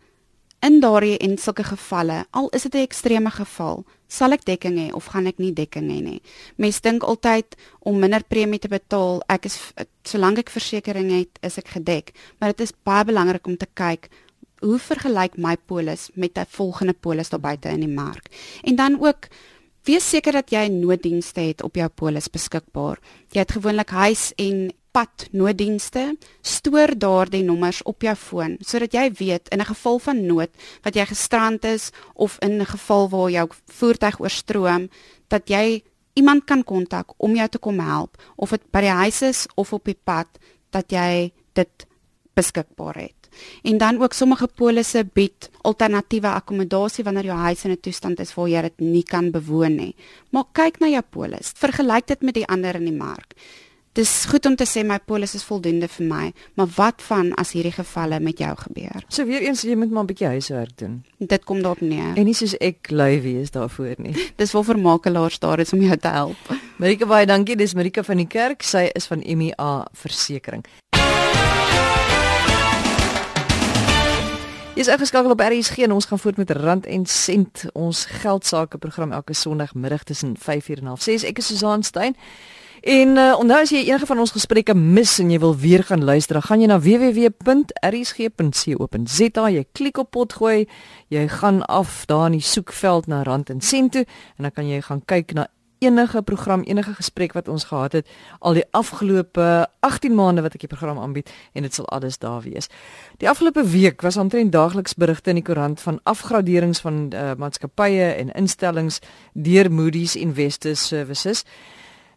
in 0.63 0.79
daardie 0.79 1.17
en 1.19 1.35
sulke 1.37 1.63
gevalle, 1.67 2.23
al 2.31 2.49
is 2.55 2.63
dit 2.63 2.75
'n 2.75 2.87
ekstreme 2.87 3.31
geval, 3.31 3.83
sal 4.07 4.31
ek 4.31 4.45
dekking 4.45 4.77
hê 4.77 4.93
of 4.93 5.05
gaan 5.05 5.27
ek 5.27 5.37
nie 5.37 5.51
dekking 5.51 5.89
hê 5.91 6.01
nie. 6.01 6.21
Mense 6.55 6.81
dink 6.81 7.03
altyd 7.03 7.55
om 7.79 7.99
minder 7.99 8.23
premie 8.23 8.59
te 8.59 8.67
betaal, 8.67 9.21
ek 9.27 9.45
is 9.45 9.73
solank 10.03 10.37
ek 10.37 10.49
versekerings 10.49 11.13
het, 11.13 11.39
is 11.41 11.57
ek 11.57 11.67
gedek, 11.67 12.13
maar 12.39 12.53
dit 12.53 12.61
is 12.61 12.73
baie 12.83 13.03
belangrik 13.03 13.47
om 13.47 13.57
te 13.57 13.67
kyk 13.73 14.09
hoe 14.63 14.79
vergelyk 14.79 15.35
my 15.37 15.57
polis 15.67 16.09
met 16.13 16.37
'n 16.37 16.45
volgende 16.49 16.93
polis 16.93 17.29
daar 17.29 17.39
buite 17.39 17.69
in 17.69 17.79
die 17.79 17.95
mark. 18.03 18.27
En 18.63 18.75
dan 18.75 18.97
ook 18.99 19.27
wees 19.83 20.09
seker 20.09 20.31
dat 20.31 20.49
jy 20.49 20.67
nooddienste 20.67 21.39
het 21.39 21.63
op 21.63 21.75
jou 21.75 21.87
polis 21.87 22.29
beskikbaar. 22.29 22.99
Jy 23.31 23.39
het 23.39 23.51
gewoonlik 23.51 23.89
huis 23.89 24.31
en 24.35 24.71
pad 24.91 25.27
nooddienste, 25.31 26.17
stoor 26.41 26.93
daardie 26.97 27.43
nommers 27.43 27.81
op 27.83 28.01
jou 28.01 28.13
foon 28.15 28.57
sodat 28.61 28.93
jy 28.93 29.11
weet 29.17 29.49
in 29.49 29.59
'n 29.59 29.65
geval 29.65 29.99
van 29.99 30.25
nood 30.25 30.49
wat 30.83 30.95
jy 30.95 31.05
gestrand 31.05 31.65
is 31.65 31.91
of 32.13 32.37
in 32.41 32.61
'n 32.61 32.65
geval 32.65 33.09
waar 33.09 33.29
jou 33.29 33.47
voertuig 33.65 34.19
oorstroom 34.19 34.89
dat 35.27 35.49
jy 35.49 35.83
iemand 36.13 36.45
kan 36.45 36.63
kontak 36.63 37.13
om 37.17 37.35
jou 37.35 37.47
te 37.49 37.57
kom 37.57 37.79
help 37.79 38.17
of 38.35 38.49
dit 38.49 38.71
by 38.71 38.81
die 38.81 38.97
huis 39.01 39.21
is 39.21 39.47
of 39.55 39.73
op 39.73 39.85
die 39.85 39.97
pad 40.03 40.27
dat 40.69 40.91
jy 40.91 41.31
dit 41.53 41.87
beskikbaar 42.33 42.95
het. 42.95 43.22
En 43.63 43.77
dan 43.77 44.01
ook 44.01 44.13
sommige 44.13 44.47
polisse 44.47 45.05
bied 45.13 45.49
alternatiewe 45.61 46.27
akkommodasie 46.27 47.03
wanneer 47.03 47.25
jou 47.25 47.37
huis 47.37 47.65
in 47.65 47.71
'n 47.71 47.79
toestand 47.79 48.19
is 48.19 48.33
waar 48.33 48.49
jy 48.49 48.61
dit 48.61 48.79
nie 48.79 49.03
kan 49.03 49.31
bewoon 49.31 49.75
nie. 49.75 49.95
Maar 50.29 50.43
kyk 50.51 50.79
na 50.79 50.87
jou 50.87 51.03
polis. 51.09 51.51
Vergelyk 51.55 52.07
dit 52.07 52.21
met 52.21 52.33
die 52.33 52.47
ander 52.47 52.75
in 52.75 52.85
die 52.85 52.97
mark. 52.97 53.33
Dis 53.93 54.25
goed 54.25 54.47
om 54.49 54.55
te 54.57 54.65
sê 54.65 54.81
my 54.81 54.95
polis 55.05 55.35
is 55.37 55.43
voldoende 55.45 55.85
vir 55.87 56.05
my, 56.09 56.31
maar 56.57 56.69
wat 56.79 57.03
van 57.05 57.27
as 57.37 57.51
hierdie 57.53 57.75
gevalle 57.75 58.17
met 58.25 58.39
jou 58.41 58.49
gebeur? 58.57 59.05
So 59.07 59.27
weer 59.29 59.45
eens 59.45 59.61
jy 59.61 59.75
moet 59.77 59.91
maar 59.91 60.03
'n 60.03 60.09
bietjie 60.09 60.27
huiswerk 60.27 60.77
doen. 60.77 61.03
Dit 61.19 61.43
kom 61.43 61.61
daarop 61.61 61.81
neer. 61.81 62.17
En 62.17 62.25
nie 62.25 62.33
soos 62.33 62.57
ek 62.57 62.89
lui 62.89 63.21
wees 63.21 63.51
daarvoor 63.51 63.95
nie. 63.97 64.15
Dis 64.41 64.51
wel 64.51 64.63
vir 64.63 64.79
makelaars 64.79 65.39
daar 65.39 65.59
is 65.59 65.73
om 65.73 65.81
jou 65.81 65.97
te 65.97 66.07
help. 66.07 66.37
Marika 66.77 67.05
baie 67.05 67.25
dankie, 67.25 67.55
dis 67.55 67.73
Marika 67.73 68.03
van 68.03 68.17
die 68.17 68.27
kerk. 68.27 68.63
Sy 68.63 68.89
is 68.95 69.05
van 69.05 69.19
MEA 69.19 69.87
Versekering. 69.93 70.65
Is 74.73 74.87
ingeskakel 74.87 75.29
op 75.29 75.39
RSG 75.39 75.77
en 75.85 75.91
ons 75.91 76.05
gaan 76.05 76.19
voort 76.19 76.37
met 76.37 76.49
Rand 76.49 76.85
en 76.85 77.05
Sent, 77.05 77.65
ons 77.73 78.05
geldsaake 78.05 78.77
program 78.77 79.11
elke 79.11 79.33
Sondagmiddag 79.33 80.03
tussen 80.03 80.35
5:00 80.37 80.43
en 80.81 80.97
6:30. 80.97 81.25
Ek 81.27 81.37
is 81.37 81.47
Susan 81.47 81.83
Stein. 81.83 82.15
En 82.81 83.07
uh, 83.07 83.35
onthou 83.37 83.61
as 83.61 83.69
jy 83.69 83.77
enige 83.77 84.05
van 84.05 84.19
ons 84.19 84.31
gesprekke 84.31 84.73
mis 84.73 85.19
en 85.19 85.29
jy 85.31 85.39
wil 85.39 85.55
weer 85.55 85.83
gaan 85.83 86.03
luister, 86.03 86.41
gaan 86.41 86.59
jy 86.59 86.67
na 86.67 86.79
www.rsg.co.za, 86.79 87.29
jy 89.49 89.65
klik 89.71 89.97
op 89.97 90.11
potgooi, 90.11 90.67
jy 91.07 91.27
gaan 91.27 91.61
af 91.65 92.05
daar 92.05 92.25
in 92.25 92.31
die 92.41 92.47
soekveld 92.47 93.07
na 93.07 93.23
Rand 93.23 93.49
en 93.49 93.61
Sent 93.61 93.91
toe 93.91 94.05
en 94.35 94.43
dan 94.49 94.51
kan 94.51 94.67
jy 94.67 94.81
gaan 94.81 95.05
kyk 95.05 95.33
na 95.33 95.47
enige 95.83 96.21
program, 96.21 96.63
enige 96.63 96.93
gesprek 96.97 97.33
wat 97.33 97.47
ons 97.47 97.67
gehad 97.69 97.91
het 97.91 98.09
al 98.39 98.57
die 98.57 98.65
afgelope 98.71 99.67
18 99.79 100.15
maande 100.15 100.41
wat 100.41 100.55
ek 100.55 100.65
die 100.65 100.71
program 100.71 100.99
aanbied 100.99 101.29
en 101.53 101.67
dit 101.67 101.73
sal 101.73 101.87
alles 101.95 102.17
daar 102.17 102.41
wees. 102.45 102.69
Die 103.21 103.29
afgelope 103.29 103.65
week 103.67 104.01
was 104.01 104.17
omtrent 104.17 104.51
daagliks 104.51 104.95
berigte 104.95 105.33
in 105.33 105.41
die 105.41 105.45
koerant 105.45 105.81
van 105.81 105.99
afgraderings 106.03 106.81
van 106.83 107.09
uh, 107.13 107.33
maatskappye 107.37 108.13
en 108.13 108.31
instellings 108.39 108.99
deur 109.33 109.71
Moody's 109.71 110.15
Investors 110.15 110.87
Services. 110.87 111.43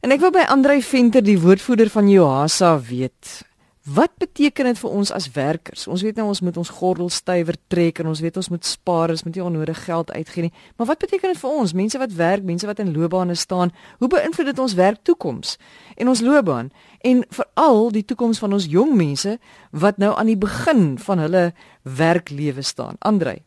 En 0.01 0.13
ek 0.15 0.23
wil 0.23 0.31
by 0.31 0.45
Andrei 0.53 0.83
Venter, 0.83 1.25
die 1.25 1.41
woordvoerder 1.41 1.91
van 1.91 2.09
Johasa 2.11 2.77
weet. 2.79 3.43
Wat 3.87 4.11
beteken 4.19 4.67
dit 4.67 4.79
vir 4.83 4.91
ons 4.91 5.13
as 5.15 5.29
werkers? 5.31 5.85
Ons 5.87 6.03
weet 6.03 6.17
nou 6.19 6.25
ons 6.27 6.41
moet 6.43 6.57
ons 6.59 6.73
gordel 6.75 7.07
stywer 7.15 7.55
trek 7.71 8.01
en 8.03 8.09
ons 8.11 8.23
weet 8.25 8.41
ons 8.41 8.49
moet 8.51 8.67
spaar, 8.67 9.13
ons 9.15 9.23
moet 9.23 9.39
nie 9.39 9.45
onnodig 9.45 9.79
geld 9.85 10.11
uitgee 10.11 10.49
nie. 10.49 10.53
Maar 10.75 10.91
wat 10.91 11.05
beteken 11.05 11.31
dit 11.31 11.39
vir 11.39 11.55
ons, 11.61 11.75
mense 11.79 12.01
wat 12.03 12.17
werk, 12.19 12.43
mense 12.43 12.67
wat 12.67 12.83
in 12.83 12.91
loopbane 12.91 13.39
staan? 13.39 13.71
Hoe 14.03 14.11
beïnvloed 14.11 14.51
dit 14.51 14.59
ons 14.59 14.75
werktoekoms 14.75 15.55
en 15.95 16.11
ons 16.11 16.25
loopbaan? 16.27 16.73
En 17.07 17.23
veral 17.31 17.93
die 17.95 18.05
toekoms 18.05 18.43
van 18.43 18.59
ons 18.59 18.67
jong 18.67 18.97
mense 18.99 19.39
wat 19.71 20.03
nou 20.03 20.17
aan 20.19 20.35
die 20.35 20.41
begin 20.41 20.97
van 20.99 21.23
hulle 21.23 21.53
werklewe 21.87 22.67
staan. 22.67 22.99
Andrei 22.99 23.46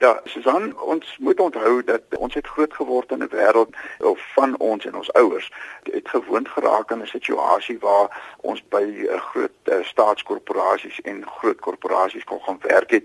Ja, 0.00 0.20
Susan, 0.24 0.80
ons 0.80 1.16
moet 1.18 1.40
onthou 1.40 1.84
dat 1.84 2.00
ons 2.16 2.34
het 2.34 2.46
groot 2.46 2.74
geword 2.74 3.10
in 3.10 3.22
'n 3.22 3.28
wêreld 3.28 3.76
of 3.98 4.20
van 4.32 4.58
ons 4.58 4.84
en 4.84 4.96
ons 4.96 5.12
ouers. 5.12 5.52
Het 5.82 6.08
gewoond 6.08 6.48
geraak 6.48 6.92
aan 6.92 7.02
'n 7.02 7.06
situasie 7.06 7.78
waar 7.78 8.36
ons 8.40 8.62
by 8.68 8.82
uh, 8.82 9.20
groot 9.20 9.58
uh, 9.64 9.84
staatskorporasies 9.84 11.00
en 11.00 11.26
groot 11.26 11.60
korporasies 11.60 12.24
kon 12.24 12.40
gaan 12.40 12.58
werk 12.60 12.90
het 12.90 13.04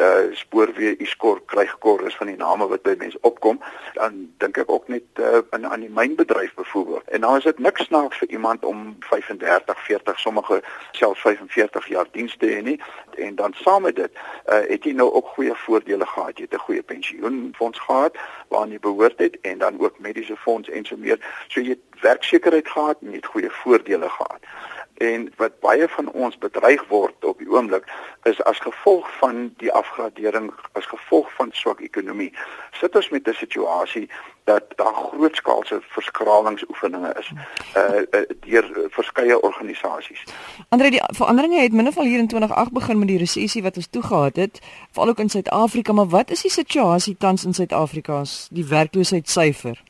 uh 0.00 0.32
spoorweë 0.32 0.96
Iskor 1.04 1.40
Krygkor 1.46 2.06
is 2.06 2.16
van 2.16 2.26
die 2.26 2.36
name 2.36 2.66
wat 2.68 2.82
by 2.82 2.94
mense 2.98 3.18
opkom. 3.20 3.60
Dan 3.94 4.32
dink 4.38 4.56
ek 4.62 4.70
ook 4.70 4.88
net 4.88 5.04
uh 5.20 5.42
aan 5.50 5.66
aan 5.66 5.84
die 5.84 5.92
mynbedryf 5.92 6.54
byvoorbeeld. 6.54 7.08
En 7.08 7.20
nou 7.20 7.36
is 7.36 7.44
dit 7.44 7.58
niks 7.58 7.84
snaaks 7.84 8.18
vir 8.22 8.28
iemand 8.28 8.64
om 8.64 8.96
35 9.00 9.84
40 9.84 10.18
sommige 10.20 10.62
selfs 10.92 11.20
45 11.20 11.88
jaar 11.88 12.08
diens 12.12 12.36
te 12.36 12.46
hê 12.46 12.62
nie. 12.62 12.80
En 13.16 13.34
dan 13.34 13.54
saam 13.54 13.82
met 13.82 13.96
dit 13.96 14.10
uh 14.46 14.62
het 14.68 14.84
jy 14.84 14.92
nou 14.96 15.10
ook 15.12 15.34
goeie 15.36 15.54
voordele 15.54 16.06
gehad. 16.06 16.38
Jy 16.38 16.44
het 16.50 16.54
'n 16.54 16.66
goeie 16.66 16.82
pensioenfonds 16.82 17.78
gehad 17.78 18.16
waaraan 18.48 18.70
jy 18.70 18.80
behoort 18.80 19.18
het 19.18 19.40
en 19.40 19.58
dan 19.58 19.80
ook 19.80 19.98
mediese 19.98 20.36
fonds 20.36 20.68
en 20.68 20.84
so 20.84 20.96
meer. 20.96 21.18
So 21.48 21.60
jy 21.60 21.68
het 21.68 22.00
werksekerheid 22.00 22.68
gehad 22.68 22.96
en 23.00 23.10
jy 23.10 23.16
het 23.16 23.26
goeie 23.26 23.50
voordele 23.50 24.08
gehad 24.08 24.40
en 24.94 25.32
wat 25.36 25.60
baie 25.60 25.88
van 25.88 26.10
ons 26.12 26.38
bedreig 26.38 26.84
word 26.88 27.24
op 27.24 27.38
die 27.38 27.50
oomblik 27.50 27.88
is 28.22 28.42
as 28.42 28.58
gevolg 28.58 29.08
van 29.18 29.54
die 29.56 29.72
afgradering 29.72 30.52
as 30.72 30.86
gevolg 30.86 31.32
van 31.34 31.50
swak 31.52 31.80
ekonomie 31.80 32.32
sit 32.80 32.96
ons 32.96 33.08
met 33.08 33.28
'n 33.28 33.34
situasie 33.34 34.08
dat 34.44 34.62
daar 34.76 34.94
grootskaalse 34.94 35.80
verskralingsoefeninge 35.82 37.14
is 37.18 37.30
uh, 37.76 37.82
uh 38.20 38.22
deur 38.40 38.88
verskeie 38.90 39.40
organisasies. 39.40 40.24
Andre 40.68 40.90
die 40.90 41.02
veranderinge 41.14 41.60
het 41.60 41.72
minder 41.72 41.92
van 41.92 42.06
hier 42.06 42.18
in 42.18 42.26
2008 42.26 42.72
begin 42.72 42.98
met 42.98 43.08
die 43.08 43.18
resessie 43.18 43.62
wat 43.62 43.76
ons 43.76 43.86
toegehad 43.86 44.36
het, 44.36 44.60
veral 44.90 45.08
ook 45.08 45.18
in 45.18 45.28
Suid-Afrika, 45.28 45.92
maar 45.92 46.08
wat 46.08 46.30
is 46.30 46.42
die 46.42 46.50
situasie 46.50 47.16
tans 47.18 47.44
in 47.44 47.54
Suid-Afrika 47.54 48.20
as 48.20 48.48
die 48.50 48.66
werkloosheidsyfer? 48.66 49.82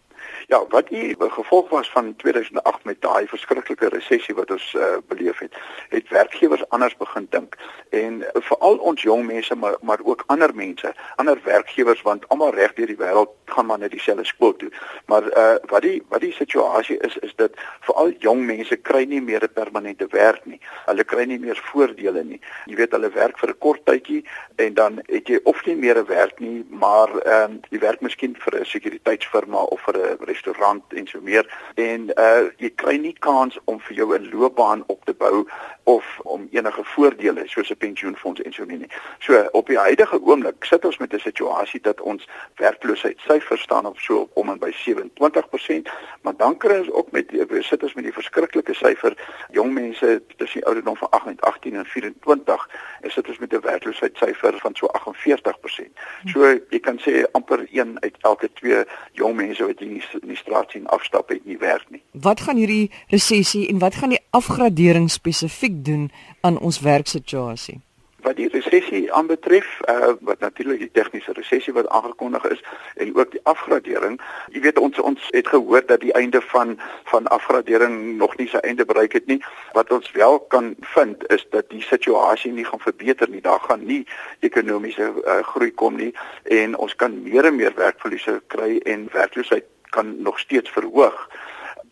Ja, 0.46 0.64
wat 0.68 0.88
die 0.88 1.16
gevolg 1.18 1.68
was 1.68 1.90
van 1.90 2.16
2008 2.16 2.84
met 2.84 3.00
daai 3.00 3.26
verskriklike 3.26 3.88
resessie 3.88 4.34
wat 4.34 4.50
ons 4.50 4.74
uh, 4.74 4.96
beleef 5.08 5.38
het, 5.38 5.54
het 5.88 6.08
werkgewers 6.08 6.68
anders 6.68 6.96
begin 6.96 7.26
dink 7.30 7.56
en 7.90 8.20
uh, 8.20 8.28
veral 8.48 8.78
ons 8.78 9.02
jong 9.02 9.26
mense 9.26 9.54
maar 9.54 9.76
maar 9.80 10.00
ook 10.02 10.24
ander 10.26 10.54
mense, 10.54 10.94
ander 11.16 11.38
werkgewers 11.44 12.02
want 12.02 12.28
almal 12.28 12.54
reg 12.54 12.74
deur 12.74 12.86
die 12.86 12.96
wêreld 12.96 13.30
gaan 13.44 13.66
maar 13.66 13.78
na 13.78 13.88
dieselfde 13.88 14.24
skool 14.24 14.56
toe. 14.56 14.70
Maar 15.06 15.22
uh, 15.22 15.54
wat 15.68 15.82
die 15.82 16.02
wat 16.08 16.20
die 16.20 16.32
situasie 16.32 16.98
is 16.98 17.16
is 17.16 17.34
dat 17.36 17.58
veral 17.80 18.12
jong 18.18 18.44
mense 18.46 18.76
kry 18.76 19.04
nie 19.04 19.20
meer 19.20 19.44
'n 19.44 19.52
permanente 19.52 20.06
werk 20.10 20.44
nie. 20.44 20.60
Hulle 20.86 21.04
kry 21.04 21.24
nie 21.24 21.38
meer 21.38 21.60
voordele 21.72 22.24
nie. 22.24 22.40
Jy 22.66 22.76
weet 22.76 22.92
hulle 22.92 23.10
werk 23.10 23.38
vir 23.38 23.50
'n 23.50 23.58
kort 23.58 23.84
tydjie 23.84 24.24
en 24.56 24.74
dan 24.74 25.00
het 25.06 25.28
jy 25.28 25.40
of 25.44 25.64
nie 25.66 25.76
meer 25.76 25.98
'n 25.98 26.06
werk 26.06 26.40
nie, 26.40 26.64
maar 26.68 27.10
ehm 27.18 27.50
um, 27.50 27.60
jy 27.70 27.78
werk 27.78 28.00
miskien 28.00 28.36
vir 28.36 28.60
'n 28.60 28.64
sekuriteitsfirma 28.64 29.62
of 29.62 29.80
vir 29.80 29.96
'n 29.96 30.16
restaurant 30.42 30.82
en 30.88 31.06
so 31.06 31.20
meer. 31.20 31.46
En 31.74 32.10
uh 32.18 32.50
jy 32.58 32.70
kry 32.76 32.96
nie 32.98 33.14
kans 33.20 33.58
om 33.64 33.80
vir 33.86 33.96
jou 33.96 34.18
'n 34.18 34.30
loopbaan 34.32 34.84
op 34.86 35.04
te 35.04 35.14
bou 35.14 35.46
of 35.84 36.18
om 36.22 36.48
enige 36.50 36.84
voordele 36.84 37.42
soos 37.46 37.70
'n 37.70 37.76
pensioenfonds 37.76 38.42
en 38.42 38.52
so 38.52 38.64
nie. 38.64 38.86
So 39.18 39.48
op 39.52 39.66
die 39.66 39.78
huidige 39.78 40.22
oomblik 40.22 40.64
sit 40.64 40.84
ons 40.84 40.98
met 40.98 41.12
'n 41.12 41.18
situasie 41.18 41.80
dat 41.80 42.00
ons 42.00 42.28
werkloosheidsyfer 42.56 43.58
staan 43.58 43.86
op 43.86 43.98
so 43.98 44.28
om 44.32 44.48
en 44.48 44.58
by 44.58 44.72
27%, 44.72 45.88
maar 46.22 46.36
dan 46.36 46.56
kry 46.56 46.78
ons 46.78 46.90
ook 46.90 47.10
met 47.10 47.26
sit 47.60 47.82
ons 47.82 47.94
met 47.94 48.04
die 48.04 48.12
verskriklike 48.12 48.74
syfer 48.74 49.14
jong 49.50 49.72
mense 49.72 50.22
tussen 50.36 50.60
die 50.60 50.66
ouderdom 50.66 50.96
van 50.96 51.10
18 51.10 51.74
en 51.74 51.84
24 51.84 52.68
en 53.00 53.10
sit 53.10 53.28
ons 53.28 53.38
met 53.38 53.52
'n 53.52 53.60
werkloosheidsyfer 53.60 54.58
van 54.58 54.74
so 54.74 54.86
48%. 54.86 55.92
So 56.24 56.58
jy 56.70 56.80
kan 56.80 56.98
sê 56.98 57.30
amper 57.32 57.66
1 57.70 57.96
uit 58.00 58.16
elke 58.20 58.52
2 58.52 58.84
jong 59.12 59.36
mense 59.36 59.66
wat 59.66 59.80
in 59.80 60.02
die 60.20 60.36
straat 60.36 60.70
sien 60.70 60.86
afstap 60.86 61.28
het 61.28 61.44
nie 61.44 61.58
werk 61.58 61.84
nie. 61.88 62.02
Wat 62.10 62.40
gaan 62.40 62.56
hierdie 62.56 62.90
resessie 63.08 63.68
en 63.68 63.78
wat 63.78 63.94
gaan 63.94 64.08
die 64.08 64.24
afgradering 64.30 65.10
spesifiek 65.10 65.71
doen 65.80 66.10
aan 66.40 66.58
ons 66.58 66.80
werksituasie? 66.80 67.80
wat 68.22 68.36
die 68.36 68.48
resessie 68.48 69.12
aanbetref, 69.12 69.68
uh, 69.90 70.12
wat 70.20 70.38
natuurlik 70.40 70.78
die 70.78 70.90
tegniese 70.90 71.34
resessie 71.36 71.74
wat 71.74 71.88
aangekondig 71.88 72.44
is 72.54 72.62
en 72.94 73.14
ook 73.16 73.30
die 73.34 73.42
afgradering, 73.50 74.20
jy 74.54 74.62
weet 74.66 74.78
ons 74.78 75.00
ons 75.02 75.28
het 75.34 75.48
gehoor 75.48 75.84
dat 75.86 76.00
die 76.00 76.14
einde 76.18 76.40
van 76.52 76.76
van 77.10 77.26
afgradering 77.34 78.16
nog 78.18 78.36
nie 78.38 78.48
sy 78.48 78.62
einde 78.62 78.86
bereik 78.86 79.16
het 79.18 79.26
nie. 79.26 79.40
Wat 79.76 79.90
ons 79.92 80.10
wel 80.16 80.38
kan 80.54 80.74
vind 80.94 81.26
is 81.34 81.46
dat 81.50 81.70
die 81.70 81.82
situasie 81.82 82.52
nie 82.52 82.64
gaan 82.64 82.80
verbeter 82.80 83.30
nie. 83.30 83.42
Daar 83.42 83.60
gaan 83.66 83.84
nie 83.86 84.02
ekonomiese 84.40 85.10
uh, 85.12 85.40
groei 85.52 85.72
kom 85.74 85.98
nie 85.98 86.12
en 86.44 86.76
ons 86.76 86.94
kan 86.94 87.22
meer 87.22 87.50
en 87.50 87.58
meer 87.58 87.74
werkverliese 87.76 88.40
kry 88.54 88.78
en 88.86 89.08
werkloosheid 89.12 89.66
kan 89.90 90.14
nog 90.22 90.38
steeds 90.38 90.70
verhoog. 90.70 91.28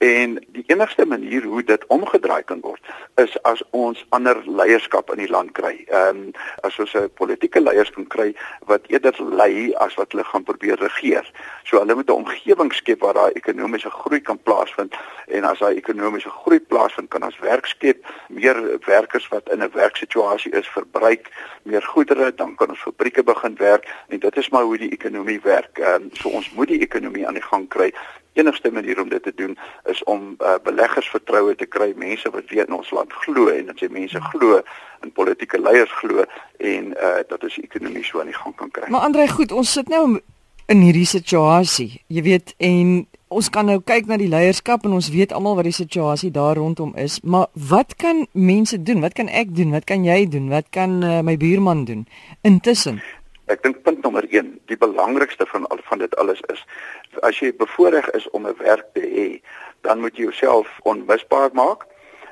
En 0.01 0.47
die 0.49 0.65
enigste 0.67 1.07
manier 1.07 1.45
hoe 1.45 1.63
dit 1.65 1.83
omgedraai 1.87 2.43
kan 2.49 2.61
word 2.65 2.81
is 3.21 3.35
as 3.43 3.61
ons 3.77 4.01
ander 4.17 4.39
leierskap 4.49 5.11
in 5.13 5.21
die 5.21 5.29
land 5.29 5.53
kry. 5.53 5.75
Ehm 5.93 6.23
um, 6.23 6.31
as 6.65 6.79
ons 6.81 6.95
'n 6.97 7.11
politieke 7.21 7.61
leiers 7.61 7.91
kan 7.91 8.07
kry 8.07 8.33
wat 8.65 8.89
eerder 8.89 9.13
lei 9.41 9.75
as 9.77 9.95
wat 10.01 10.13
hulle 10.13 10.25
gaan 10.25 10.43
probeer 10.43 10.81
regeer. 10.81 11.29
So 11.65 11.79
hulle 11.79 11.95
moet 11.95 12.09
'n 12.09 12.23
omgewing 12.23 12.73
skep 12.73 13.01
waar 13.01 13.15
daai 13.15 13.33
ekonomiese 13.33 13.91
groei 13.91 14.21
kan 14.21 14.39
plaasvind 14.43 14.97
en 15.27 15.45
as 15.45 15.59
daai 15.59 15.77
ekonomiese 15.77 16.31
groei 16.31 16.61
plaasvind 16.61 17.09
kan 17.09 17.23
ons 17.23 17.39
werk 17.39 17.67
skep, 17.67 18.01
meer 18.29 18.57
werkers 18.87 19.29
wat 19.29 19.53
in 19.53 19.63
'n 19.63 19.71
werksituasie 19.73 20.53
is 20.53 20.69
verbruik 20.69 21.29
meer 21.63 21.83
goedere, 21.83 22.35
dan 22.35 22.55
kan 22.55 22.69
ons 22.69 22.81
fabrieke 22.81 23.23
begin 23.23 23.55
werk 23.57 23.85
en 24.09 24.19
dit 24.19 24.37
is 24.37 24.49
maar 24.49 24.65
hoe 24.65 24.79
die 24.79 24.93
ekonomie 24.93 25.41
werk. 25.43 25.79
Ehm 25.79 25.95
um, 25.95 26.11
so 26.13 26.29
ons 26.29 26.51
moet 26.51 26.69
die 26.69 26.81
ekonomie 26.81 27.27
aan 27.27 27.35
die 27.35 27.49
gang 27.51 27.69
kry 27.69 27.93
enigste 28.33 28.71
manier 28.71 29.01
om 29.01 29.09
dit 29.09 29.23
te 29.23 29.33
doen 29.35 29.59
is 29.85 30.03
om 30.05 30.37
uh, 30.39 30.55
beleggers 30.63 31.09
vertroue 31.09 31.55
te 31.57 31.67
kry, 31.67 31.93
mense 31.97 32.31
wat 32.31 32.49
weet 32.49 32.69
in 32.69 32.79
ons 32.79 32.91
land 32.91 33.13
glo 33.25 33.49
en 33.49 33.71
dat 33.71 33.81
jy 33.83 33.91
mense 33.93 34.21
glo 34.31 34.61
en 35.01 35.13
politieke 35.13 35.61
leiers 35.61 35.93
glo 36.01 36.25
en 36.59 36.93
uh, 36.95 37.21
dat 37.29 37.43
ons 37.43 37.59
ekonomie 37.63 38.05
so 38.05 38.21
aan 38.21 38.31
die 38.31 38.37
gang 38.37 38.57
kan 38.57 38.71
kry. 38.71 38.91
Maar 38.91 39.09
Andre, 39.09 39.29
goed, 39.29 39.53
ons 39.53 39.73
sit 39.73 39.89
nou 39.89 40.21
in 40.71 40.85
hierdie 40.85 41.09
situasie. 41.09 42.03
Jy 42.07 42.23
weet 42.23 42.55
en 42.63 43.07
ons 43.31 43.49
kan 43.51 43.67
nou 43.67 43.79
kyk 43.87 44.09
na 44.11 44.19
die 44.19 44.31
leierskap 44.31 44.85
en 44.87 44.95
ons 44.99 45.11
weet 45.15 45.33
almal 45.35 45.57
wat 45.59 45.67
die 45.67 45.75
situasie 45.75 46.33
daar 46.35 46.59
rondom 46.59 46.93
is, 46.99 47.21
maar 47.23 47.47
wat 47.71 47.95
kan 47.99 48.27
mense 48.33 48.79
doen? 48.83 49.03
Wat 49.03 49.15
kan 49.19 49.31
ek 49.31 49.55
doen? 49.55 49.71
Wat 49.75 49.87
kan 49.87 50.05
jy 50.07 50.25
doen? 50.31 50.51
Wat 50.51 50.67
kan 50.75 50.99
uh, 51.03 51.21
my 51.27 51.37
buurman 51.39 51.85
doen? 51.87 52.07
Intussen 52.47 52.99
Ek 53.51 53.65
dink 53.65 53.81
punt 53.83 54.05
nommer 54.07 54.27
1, 54.31 54.53
die 54.71 54.79
belangrikste 54.79 55.47
van 55.51 55.65
al 55.75 55.81
van 55.89 55.99
dit 55.99 56.13
alles 56.23 56.39
is 56.55 56.61
as 57.27 57.41
jy 57.43 57.51
bevoorreg 57.59 58.07
is 58.15 58.29
om 58.31 58.47
'n 58.47 58.55
werk 58.63 58.87
te 58.95 59.03
hê, 59.03 59.43
dan 59.83 60.01
moet 60.01 60.17
jy 60.17 60.29
jouself 60.31 60.69
onmisbaar 60.87 61.51
maak. 61.53 61.83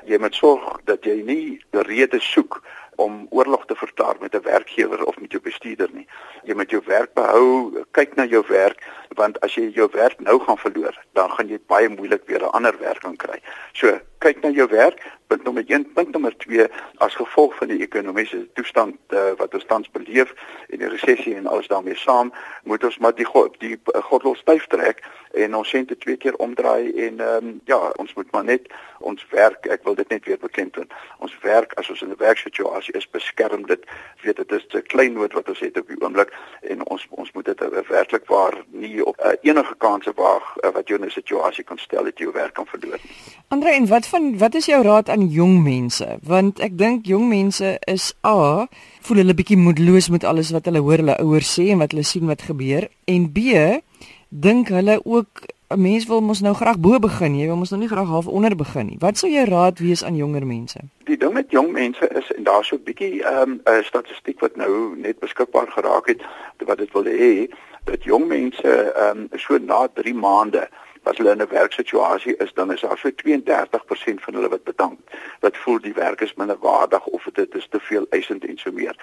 Jy 0.05 0.17
moet 0.17 0.35
sorg 0.35 0.79
dat 0.85 1.03
jy 1.03 1.21
nie 1.21 1.59
redes 1.71 2.31
soek 2.31 2.61
om 2.95 3.27
oorlog 3.29 3.65
te 3.65 3.75
verklaar 3.75 4.15
met 4.19 4.35
'n 4.35 4.47
werkgewer 4.47 5.03
of 5.05 5.19
met 5.19 5.31
jou 5.31 5.41
bestuurder 5.41 5.89
nie. 5.91 6.07
Jy 6.43 6.53
moet 6.53 6.69
jou 6.69 6.81
werk 6.85 7.13
behou, 7.13 7.83
kyk 7.91 8.15
na 8.15 8.25
jou 8.25 8.43
werk 8.47 8.79
want 9.15 9.39
as 9.39 9.55
jy 9.55 9.71
jou 9.73 9.89
werk 9.91 10.19
nou 10.19 10.39
gaan 10.39 10.57
verloor, 10.57 10.95
dan 11.13 11.31
gaan 11.31 11.47
jy 11.47 11.59
baie 11.67 11.89
moeilik 11.89 12.23
weer 12.25 12.43
'n 12.43 12.51
ander 12.51 12.75
werk 12.79 12.99
kan 12.99 13.15
kry. 13.15 13.39
So, 13.73 13.99
kyk 14.19 14.41
na 14.41 14.49
jou 14.49 14.67
werk, 14.67 15.03
punt 15.29 15.43
nommer 15.43 15.63
1, 15.67 15.85
punt 15.93 16.11
nommer 16.11 16.33
2 16.37 16.67
as 17.05 17.15
gevolg 17.15 17.55
van 17.61 17.69
die 17.71 17.81
ekonomiese 17.85 18.41
toestand 18.57 18.97
uh, 19.13 19.31
wat 19.37 19.53
ons 19.53 19.67
tans 19.69 19.91
beleef 19.93 20.33
en 20.69 20.81
die 20.81 20.89
resessie 20.89 21.35
en 21.37 21.47
alles 21.47 21.69
daarmee 21.69 21.97
saam, 22.01 22.33
moet 22.63 22.83
ons 22.83 22.97
maar 22.97 23.15
die 23.15 23.27
die 23.61 23.75
uh, 23.77 24.01
gordel 24.09 24.35
styf 24.39 24.65
trek 24.73 25.03
en 25.37 25.55
ons 25.55 25.69
sente 25.69 25.97
twee 25.97 26.17
keer 26.17 26.35
omdraai 26.41 26.91
en 27.05 27.19
ehm 27.19 27.49
um, 27.49 27.59
ja, 27.69 27.77
ons 28.01 28.13
moet 28.17 28.31
maar 28.31 28.43
net 28.43 28.71
ons 28.99 29.25
werk, 29.31 29.67
ek 29.71 29.85
wil 29.87 29.95
dit 29.95 30.09
net 30.09 30.25
weer 30.25 30.39
beklemtoon. 30.41 30.89
Ons 31.23 31.35
werk 31.45 31.73
as 31.79 31.89
ons 31.89 32.01
in 32.01 32.09
'n 32.09 32.17
werksituasie 32.17 32.93
is, 32.97 33.09
beskerm 33.09 33.65
dit. 33.65 33.85
Weet 34.23 34.41
dit 34.41 34.51
is 34.51 34.65
'n 34.73 34.81
klein 34.81 35.13
nood 35.13 35.33
wat 35.33 35.49
ons 35.49 35.59
het 35.59 35.77
op 35.77 35.87
die 35.87 36.01
oomblik 36.01 36.33
en 36.61 36.85
ons 36.87 37.07
ons 37.09 37.31
moet 37.31 37.45
dit 37.45 37.61
uh, 37.61 37.81
werklik 37.89 38.25
waar 38.27 38.55
nie 38.71 39.05
op 39.05 39.15
uh, 39.23 39.31
enige 39.41 39.75
kanse 39.77 40.11
waag 40.15 40.55
uh, 40.57 40.71
wat 40.73 40.87
jou 40.87 40.99
in 40.99 41.05
'n 41.05 41.11
situasie 41.11 41.63
kan 41.63 41.77
stel 41.77 42.03
dat 42.03 42.17
jy 42.17 42.23
jou 42.23 42.33
werk 42.33 42.53
kan 42.53 42.65
verloor. 42.65 42.99
Andre, 43.47 43.69
en 43.69 43.87
wat 43.87 44.07
van 44.07 44.37
wat 44.37 44.53
is 44.55 44.65
jou 44.65 44.83
raad 44.83 45.09
aan 45.09 45.18
jong 45.27 45.63
mense? 45.63 46.07
Want 46.23 46.59
ek 46.63 46.77
dink 46.77 47.05
jong 47.05 47.27
mense 47.27 47.77
is 47.87 48.13
A, 48.23 48.67
voel 49.01 49.17
hulle 49.17 49.35
bietjie 49.35 49.59
moedeloos 49.59 50.09
met 50.09 50.23
alles 50.23 50.51
wat 50.55 50.65
hulle 50.65 50.79
hoor 50.79 51.03
hulle 51.03 51.19
ouers 51.19 51.51
sê 51.59 51.69
en 51.73 51.83
wat 51.83 51.91
hulle 51.91 52.07
sien 52.07 52.25
wat 52.31 52.47
gebeur 52.47 52.87
en 53.05 53.27
B, 53.35 53.81
dink 54.29 54.71
hulle 54.71 55.01
ook 55.03 55.49
'n 55.69 55.81
mens 55.81 56.05
wil 56.05 56.21
mos 56.21 56.41
nou 56.41 56.53
graag 56.53 56.79
bo 56.79 56.99
begin, 56.99 57.35
jy 57.37 57.45
wil 57.45 57.57
mos 57.57 57.69
nou 57.69 57.79
nie 57.79 57.89
graag 57.89 58.07
half 58.07 58.27
onder 58.27 58.55
begin 58.55 58.85
nie. 58.85 58.97
Wat 58.99 59.17
sou 59.17 59.29
jou 59.31 59.45
raad 59.45 59.79
wees 59.79 60.03
aan 60.03 60.15
jonger 60.15 60.45
mense? 60.45 60.79
Die 61.05 61.17
ding 61.17 61.33
met 61.33 61.51
jong 61.51 61.71
mense 61.71 62.07
is 62.17 62.31
en 62.31 62.43
daar's 62.43 62.67
so 62.67 62.75
'n 62.75 62.83
bietjie 62.83 63.21
ehm, 63.23 63.51
'n 63.51 63.61
um, 63.73 63.83
statistiek 63.83 64.39
wat 64.39 64.55
nou 64.55 64.97
net 64.97 65.19
beskikbaar 65.19 65.67
geraak 65.67 66.07
het 66.07 66.21
wat 66.65 66.77
dit 66.77 66.91
wil 66.91 67.05
hê 67.05 67.49
dat 67.83 68.03
jong 68.03 68.27
mense 68.27 68.71
ehm 68.95 69.17
um, 69.17 69.29
so 69.37 69.57
na 69.57 69.87
3 69.93 70.13
maande 70.13 70.69
as 71.03 71.17
hulle 71.17 71.31
in 71.31 71.41
'n 71.41 71.47
werksituasie 71.47 72.35
is, 72.37 72.53
dan 72.53 72.71
is 72.71 72.81
daar 72.81 72.97
so 72.97 73.09
32% 73.11 74.21
van 74.21 74.33
hulle 74.33 74.49
wat 74.49 74.63
bedank, 74.63 74.99
wat 75.39 75.57
voel 75.57 75.79
die 75.79 75.93
werk 75.93 76.21
is 76.21 76.33
minder 76.33 76.57
waardig 76.59 77.05
of 77.05 77.27
dit 77.33 77.55
is 77.55 77.67
te 77.69 77.79
veel 77.79 78.05
eisend 78.09 78.45
en 78.45 78.57
so 78.57 78.71
meer. 78.71 78.95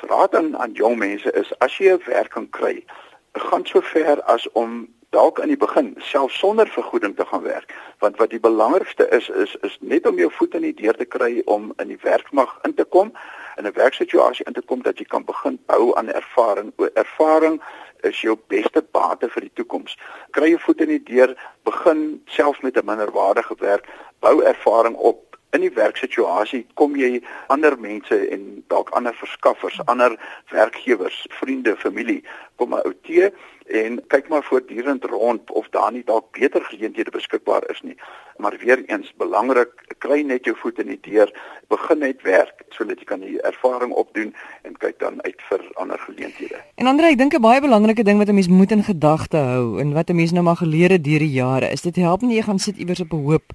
So 0.00 0.06
raad 0.06 0.34
aan 0.34 0.58
aan 0.58 0.72
jong 0.72 0.98
mense 0.98 1.32
is 1.32 1.58
as 1.58 1.78
jy 1.78 1.92
'n 1.92 2.02
werk 2.06 2.30
kan 2.30 2.50
kry, 2.50 2.84
gaan 3.32 3.66
so 3.66 3.80
ver 3.80 4.22
as 4.22 4.50
om 4.52 4.88
dalk 5.12 5.40
aan 5.40 5.52
die 5.52 5.60
begin 5.60 5.94
self 5.98 6.32
sonder 6.32 6.68
vergoeding 6.68 7.16
te 7.16 7.24
gaan 7.28 7.42
werk 7.42 7.74
want 7.98 8.16
wat 8.16 8.30
die 8.30 8.40
belangrikste 8.40 9.08
is 9.08 9.28
is 9.28 9.56
is 9.68 9.76
net 9.80 10.06
om 10.08 10.18
jou 10.18 10.30
voet 10.32 10.54
in 10.54 10.64
die 10.66 10.74
deur 10.74 10.96
te 10.96 11.04
kry 11.04 11.42
om 11.44 11.72
in 11.84 11.92
die 11.92 12.00
werkmag 12.02 12.54
in 12.68 12.74
te 12.74 12.84
kom 12.84 13.12
in 13.60 13.68
'n 13.68 13.76
werksituasie 13.76 14.46
in 14.46 14.56
te 14.56 14.62
kom 14.62 14.82
dat 14.82 14.98
jy 14.98 15.04
kan 15.04 15.24
begin 15.24 15.58
bou 15.66 15.92
aan 15.96 16.08
ervaring 16.08 16.72
ervaring 16.94 17.60
is 18.02 18.20
jou 18.20 18.36
beste 18.52 18.82
bate 18.92 19.28
vir 19.28 19.46
die 19.46 19.54
toekoms. 19.54 19.96
Kry 20.30 20.52
jou 20.52 20.60
voet 20.66 20.80
in 20.86 20.94
die 20.94 21.02
deur, 21.02 21.34
begin 21.68 22.22
selfs 22.26 22.60
met 22.60 22.76
'n 22.76 22.86
minderwaardige 22.86 23.54
werk, 23.58 23.88
bou 24.20 24.42
ervaring 24.42 24.96
op. 24.96 25.36
In 25.52 25.60
die 25.60 25.74
werksituasie 25.74 26.66
kom 26.74 26.96
jy 26.96 27.22
ander 27.46 27.78
mense 27.78 28.28
en 28.28 28.64
dalk 28.68 28.90
ander 28.90 29.14
verskaffers, 29.14 29.80
ander 29.84 30.16
werkgewers, 30.50 31.26
vriende, 31.28 31.76
familie 31.76 32.24
kom 32.56 32.74
'n 32.74 32.86
ou 32.86 32.94
tee 33.02 33.32
en 33.72 34.00
kyk 34.12 34.28
maar 34.28 34.44
voortdurend 34.44 35.04
rond 35.04 35.50
of 35.50 35.68
daar 35.72 35.92
nie 35.92 36.04
dalk 36.04 36.30
beter 36.38 36.64
geleenthede 36.64 37.10
beskikbaar 37.10 37.64
is 37.70 37.80
nie. 37.80 37.96
Maar 38.36 38.56
weer 38.60 38.82
eens 38.86 39.12
belangrik, 39.16 39.72
kry 39.98 40.20
net 40.20 40.44
jou 40.44 40.56
voet 40.56 40.78
in 40.82 40.90
die 40.92 41.00
deur, 41.00 41.32
begin 41.72 42.02
net 42.04 42.22
werk 42.22 42.64
sodat 42.76 43.00
jy 43.00 43.06
kan 43.08 43.24
die 43.24 43.40
ervaring 43.48 43.92
opdoen 43.92 44.34
en 44.68 44.76
kyk 44.76 44.98
dan 45.00 45.22
uit 45.24 45.40
vir 45.48 45.64
ander 45.80 46.00
geleenthede. 46.04 46.60
En 46.76 46.90
Andre, 46.90 47.12
ek 47.12 47.18
dink 47.18 47.34
'n 47.34 47.40
baie 47.40 47.60
belangrike 47.60 48.04
ding 48.04 48.18
wat 48.18 48.28
'n 48.28 48.34
mens 48.34 48.48
moet 48.48 48.70
in 48.70 48.84
gedagte 48.84 49.36
hou 49.36 49.80
en 49.80 49.92
wat 49.92 50.10
'n 50.10 50.16
mens 50.16 50.32
nou 50.32 50.44
maar 50.44 50.60
geleer 50.60 50.90
het 50.90 51.04
deur 51.04 51.18
die 51.18 51.32
jare, 51.32 51.72
is 51.72 51.82
dit 51.82 51.96
help 51.96 52.20
nie 52.20 52.36
jy 52.36 52.42
gaan 52.42 52.58
sit 52.58 52.76
iewers 52.76 53.00
op 53.00 53.12
'n 53.12 53.24
hoop 53.24 53.52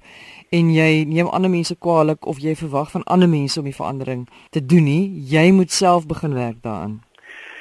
en 0.50 0.72
jy 0.72 1.04
neem 1.04 1.26
ander 1.26 1.50
mense 1.50 1.76
kwaadlik 1.76 2.26
of 2.26 2.38
jy 2.38 2.54
verwag 2.56 2.90
van 2.90 3.04
ander 3.04 3.28
mense 3.28 3.58
om 3.58 3.64
die 3.64 3.74
verandering 3.74 4.28
te 4.50 4.66
doen 4.66 4.84
nie. 4.84 5.22
Jy 5.28 5.50
moet 5.52 5.72
self 5.72 6.06
begin 6.06 6.34
werk 6.34 6.62
daaraan. 6.62 7.02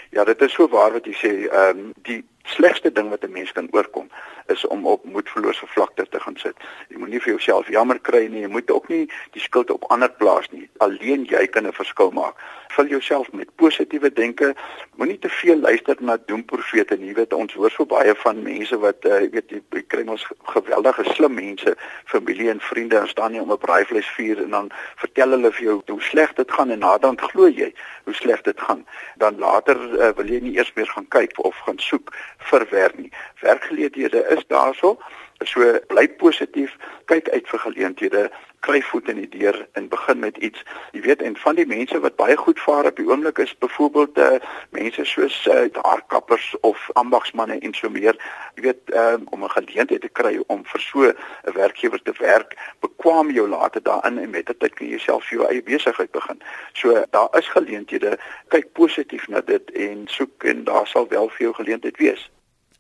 Ja, 0.10 0.24
dit 0.24 0.42
is 0.42 0.54
so 0.54 0.68
waar 0.68 0.92
wat 0.92 1.06
jy 1.06 1.14
sê. 1.14 1.32
Ehm 1.52 1.80
um, 1.80 1.94
die 2.08 2.24
slegste 2.56 2.92
ding 2.92 3.10
wat 3.10 3.24
'n 3.24 3.32
mens 3.32 3.52
kan 3.52 3.68
oorkom 3.72 4.08
is 4.48 4.68
om 4.68 4.86
op 4.86 5.06
moedverlose 5.06 5.68
vlakte 5.68 6.06
te 6.10 6.20
gaan 6.20 6.38
sit. 6.38 6.56
Jy 6.90 6.98
moenie 6.98 7.22
vir 7.22 7.34
jouself 7.36 7.68
jammer 7.72 8.00
kry 8.00 8.28
nie. 8.28 8.42
Jy 8.46 8.52
moet 8.52 8.72
ook 8.72 8.88
nie 8.88 9.06
die 9.36 9.42
skuld 9.42 9.72
op 9.74 9.86
ander 9.94 10.10
plaas 10.10 10.50
nie. 10.52 10.70
Alleen 10.84 11.26
jy 11.26 11.48
kan 11.48 11.68
'n 11.68 11.74
verskil 11.74 12.12
maak. 12.12 12.36
Vul 12.76 12.88
jouself 12.88 13.32
met 13.32 13.56
positiewe 13.56 14.14
denke. 14.14 14.56
Moenie 14.96 15.20
te 15.20 15.30
veel 15.30 15.60
luister 15.60 15.96
na 16.00 16.18
doemprofete 16.26 16.98
nie. 16.98 17.08
Jy 17.08 17.14
weet 17.14 17.34
ons 17.34 17.54
hoor 17.54 17.72
so 17.72 17.86
baie 17.86 18.16
van 18.16 18.44
mense 18.44 18.78
wat 18.78 19.06
uh, 19.06 19.22
jy 19.22 19.30
weet 19.30 19.52
jy 19.52 19.84
kry 19.88 20.04
ons 20.08 20.28
geweldige 20.44 21.04
slim 21.14 21.34
mense, 21.34 21.76
familie 22.06 22.50
en 22.50 22.60
vriende 22.60 22.98
en 22.98 23.08
staan 23.08 23.32
nie 23.32 23.42
om 23.42 23.52
'n 23.52 23.58
braaivleisvuur 23.58 24.44
en 24.44 24.50
dan 24.50 24.72
vertel 24.96 25.30
hulle 25.30 25.52
vir 25.52 25.64
jou 25.64 25.82
hoe 25.88 26.02
sleg 26.02 26.34
dit 26.34 26.52
gaan 26.52 26.72
en 26.72 26.80
naderhand 26.80 27.22
glo 27.22 27.48
jy 27.48 27.74
hoe 28.04 28.14
sleg 28.14 28.42
dit 28.42 28.60
gaan. 28.62 28.86
Dan 29.16 29.40
later 29.40 29.78
uh, 29.78 30.12
wil 30.16 30.26
jy 30.26 30.40
nie 30.40 30.56
eers 30.58 30.74
meer 30.76 30.88
gaan 30.88 31.08
kyk 31.08 31.34
of 31.38 31.56
gaan 31.66 31.80
soek 31.80 32.14
vir 32.50 32.68
werk 32.72 32.98
nie. 32.98 33.12
Werkgeleenthede 33.42 34.24
is 34.38 34.48
daarso. 34.48 34.98
So 35.46 35.62
bly 35.88 36.08
positief, 36.18 36.74
kyk 37.06 37.30
uit 37.30 37.50
vir 37.50 37.60
geleenthede, 37.60 38.22
kry 38.66 38.80
voet 38.82 39.10
in 39.12 39.20
die 39.22 39.30
deur 39.30 39.58
en 39.78 39.86
begin 39.88 40.20
met 40.20 40.38
iets. 40.38 40.64
Jy 40.92 41.02
weet 41.06 41.22
en 41.22 41.36
van 41.38 41.60
die 41.60 41.66
mense 41.70 42.00
wat 42.02 42.16
baie 42.18 42.38
goed 42.38 42.60
vaar 42.60 42.90
op 42.90 42.98
die 42.98 43.06
oomblik 43.06 43.38
is 43.44 43.54
byvoorbeeld 43.62 44.18
uh, 44.18 44.40
mense 44.74 45.06
soos 45.06 45.38
uh, 45.46 45.68
haarkappers 45.82 46.56
of 46.62 46.90
ambagsmanne 47.00 47.60
en 47.60 47.76
so 47.78 47.90
meer. 47.94 48.18
Jy 48.58 48.66
weet 48.66 48.94
uh, 48.94 49.14
om 49.30 49.44
'n 49.46 49.54
geleentheid 49.56 50.02
te 50.02 50.10
kry 50.10 50.40
om 50.48 50.66
vir 50.66 50.82
so 50.82 51.06
'n 51.06 51.54
werkgewer 51.54 52.02
te 52.02 52.14
werk, 52.18 52.58
bekwam 52.80 53.32
jou 53.32 53.48
later 53.48 53.84
daarin 53.84 54.18
en 54.18 54.30
met 54.30 54.46
dit 54.46 54.74
kan 54.74 54.88
jy 54.88 54.98
self 54.98 55.28
vir 55.30 55.38
jou 55.38 55.48
eie 55.52 55.64
besigheid 55.64 56.12
begin. 56.12 56.42
So 56.74 57.06
daar 57.10 57.30
is 57.38 57.48
geleenthede, 57.48 58.18
kyk 58.48 58.74
positief 58.74 59.28
na 59.28 59.42
dit 59.42 59.72
en 59.72 60.08
soek 60.08 60.44
en 60.44 60.64
daar 60.64 60.88
sal 60.88 61.08
wel 61.08 61.30
vir 61.30 61.42
jou 61.42 61.54
geleentheid 61.54 61.98
wees. 61.98 62.30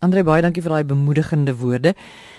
Andre 0.05 0.21
baie 0.23 0.43
dankie 0.45 0.61
vir 0.61 0.75
daai 0.75 0.85
bemoedigende 0.85 1.55
woorde. 1.57 1.95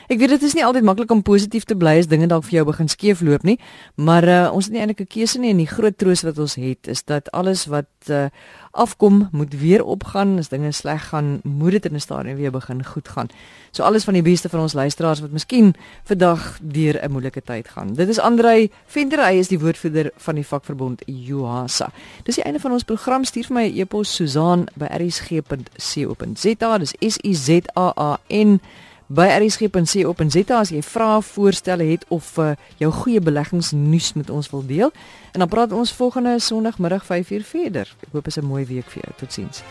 Ek 0.08 0.16
weet 0.16 0.30
dit 0.32 0.44
is 0.46 0.54
nie 0.56 0.62
altyd 0.64 0.86
maklik 0.88 1.10
om 1.12 1.18
positief 1.20 1.66
te 1.68 1.74
bly 1.76 1.98
as 2.00 2.06
dinge 2.08 2.24
dalk 2.30 2.46
vir 2.46 2.54
jou 2.54 2.62
begin 2.70 2.88
skeefloop 2.88 3.42
nie, 3.44 3.58
maar 4.00 4.24
uh, 4.24 4.48
ons 4.56 4.64
het 4.64 4.72
nie 4.72 4.80
eintlik 4.80 5.04
'n 5.04 5.12
keuse 5.12 5.36
nie 5.38 5.50
en 5.52 5.60
die 5.60 5.68
groot 5.68 5.98
troos 6.00 6.24
wat 6.24 6.38
ons 6.40 6.56
het 6.56 6.88
is 6.88 7.04
dat 7.04 7.28
alles 7.36 7.68
wat 7.68 7.92
uh, 8.08 8.32
afkom 8.72 9.28
moet 9.32 9.52
weer 9.52 9.84
opgaan 9.84 10.38
as 10.38 10.48
dinge 10.48 10.72
sleg 10.72 11.08
gaan, 11.12 11.40
moet 11.44 11.72
dit 11.72 11.86
in 11.86 11.94
'n 11.94 12.00
stadium 12.00 12.36
weer 12.36 12.50
begin 12.50 12.84
goed 12.84 13.08
gaan. 13.08 13.28
So 13.70 13.82
alles 13.82 14.04
van 14.04 14.14
die 14.14 14.22
beste 14.22 14.48
vir 14.48 14.60
ons 14.60 14.72
luisteraars 14.72 15.20
wat 15.20 15.30
miskien 15.30 15.74
vandag 16.04 16.58
deur 16.62 17.04
'n 17.04 17.10
moeilike 17.10 17.42
tyd 17.44 17.68
gaan. 17.68 17.94
Dit 17.94 18.08
is 18.08 18.18
Andrei 18.18 18.70
Venter, 18.86 19.24
hy 19.24 19.38
is 19.38 19.48
die 19.48 19.60
woordvoerder 19.60 20.10
van 20.16 20.34
die 20.34 20.46
vakverbond 20.46 21.02
Joasa. 21.06 21.90
Dis 22.24 22.34
die 22.34 22.44
einde 22.44 22.60
van 22.60 22.72
ons 22.72 22.84
program. 22.84 23.24
Stuur 23.24 23.44
vir 23.44 23.54
my 23.54 23.68
'n 23.68 23.76
e 23.76 23.80
e-pos 23.80 24.14
Susan@rsg.co.za. 24.14 26.78
Dis 26.78 26.94
S 26.98 27.18
U 27.22 27.34
Z 27.34 27.48
A 27.76 27.92
A 27.96 28.20
N 28.28 28.60
by 29.08 29.26
rsg.co.za 29.38 30.58
as 30.58 30.72
jy 30.72 30.82
vrae, 30.84 31.22
voorstelle 31.24 31.84
het 31.88 32.04
of 32.12 32.36
uh, 32.38 32.52
jou 32.76 32.92
goeie 32.92 33.20
beleggingsnuus 33.20 34.12
met 34.20 34.30
ons 34.30 34.50
wil 34.52 34.66
deel. 34.66 34.92
En 35.32 35.44
dan 35.44 35.48
praat 35.48 35.72
ons 35.72 35.92
volgende 35.92 36.38
Sondagmiddag 36.38 37.04
5uur 37.08 37.44
verder. 37.44 37.96
Ek 38.04 38.12
hoop 38.12 38.24
dit 38.24 38.36
is 38.36 38.42
'n 38.42 38.46
mooi 38.46 38.64
week 38.64 38.90
vir 38.90 39.02
jou. 39.02 39.14
Totsiens. 39.16 39.64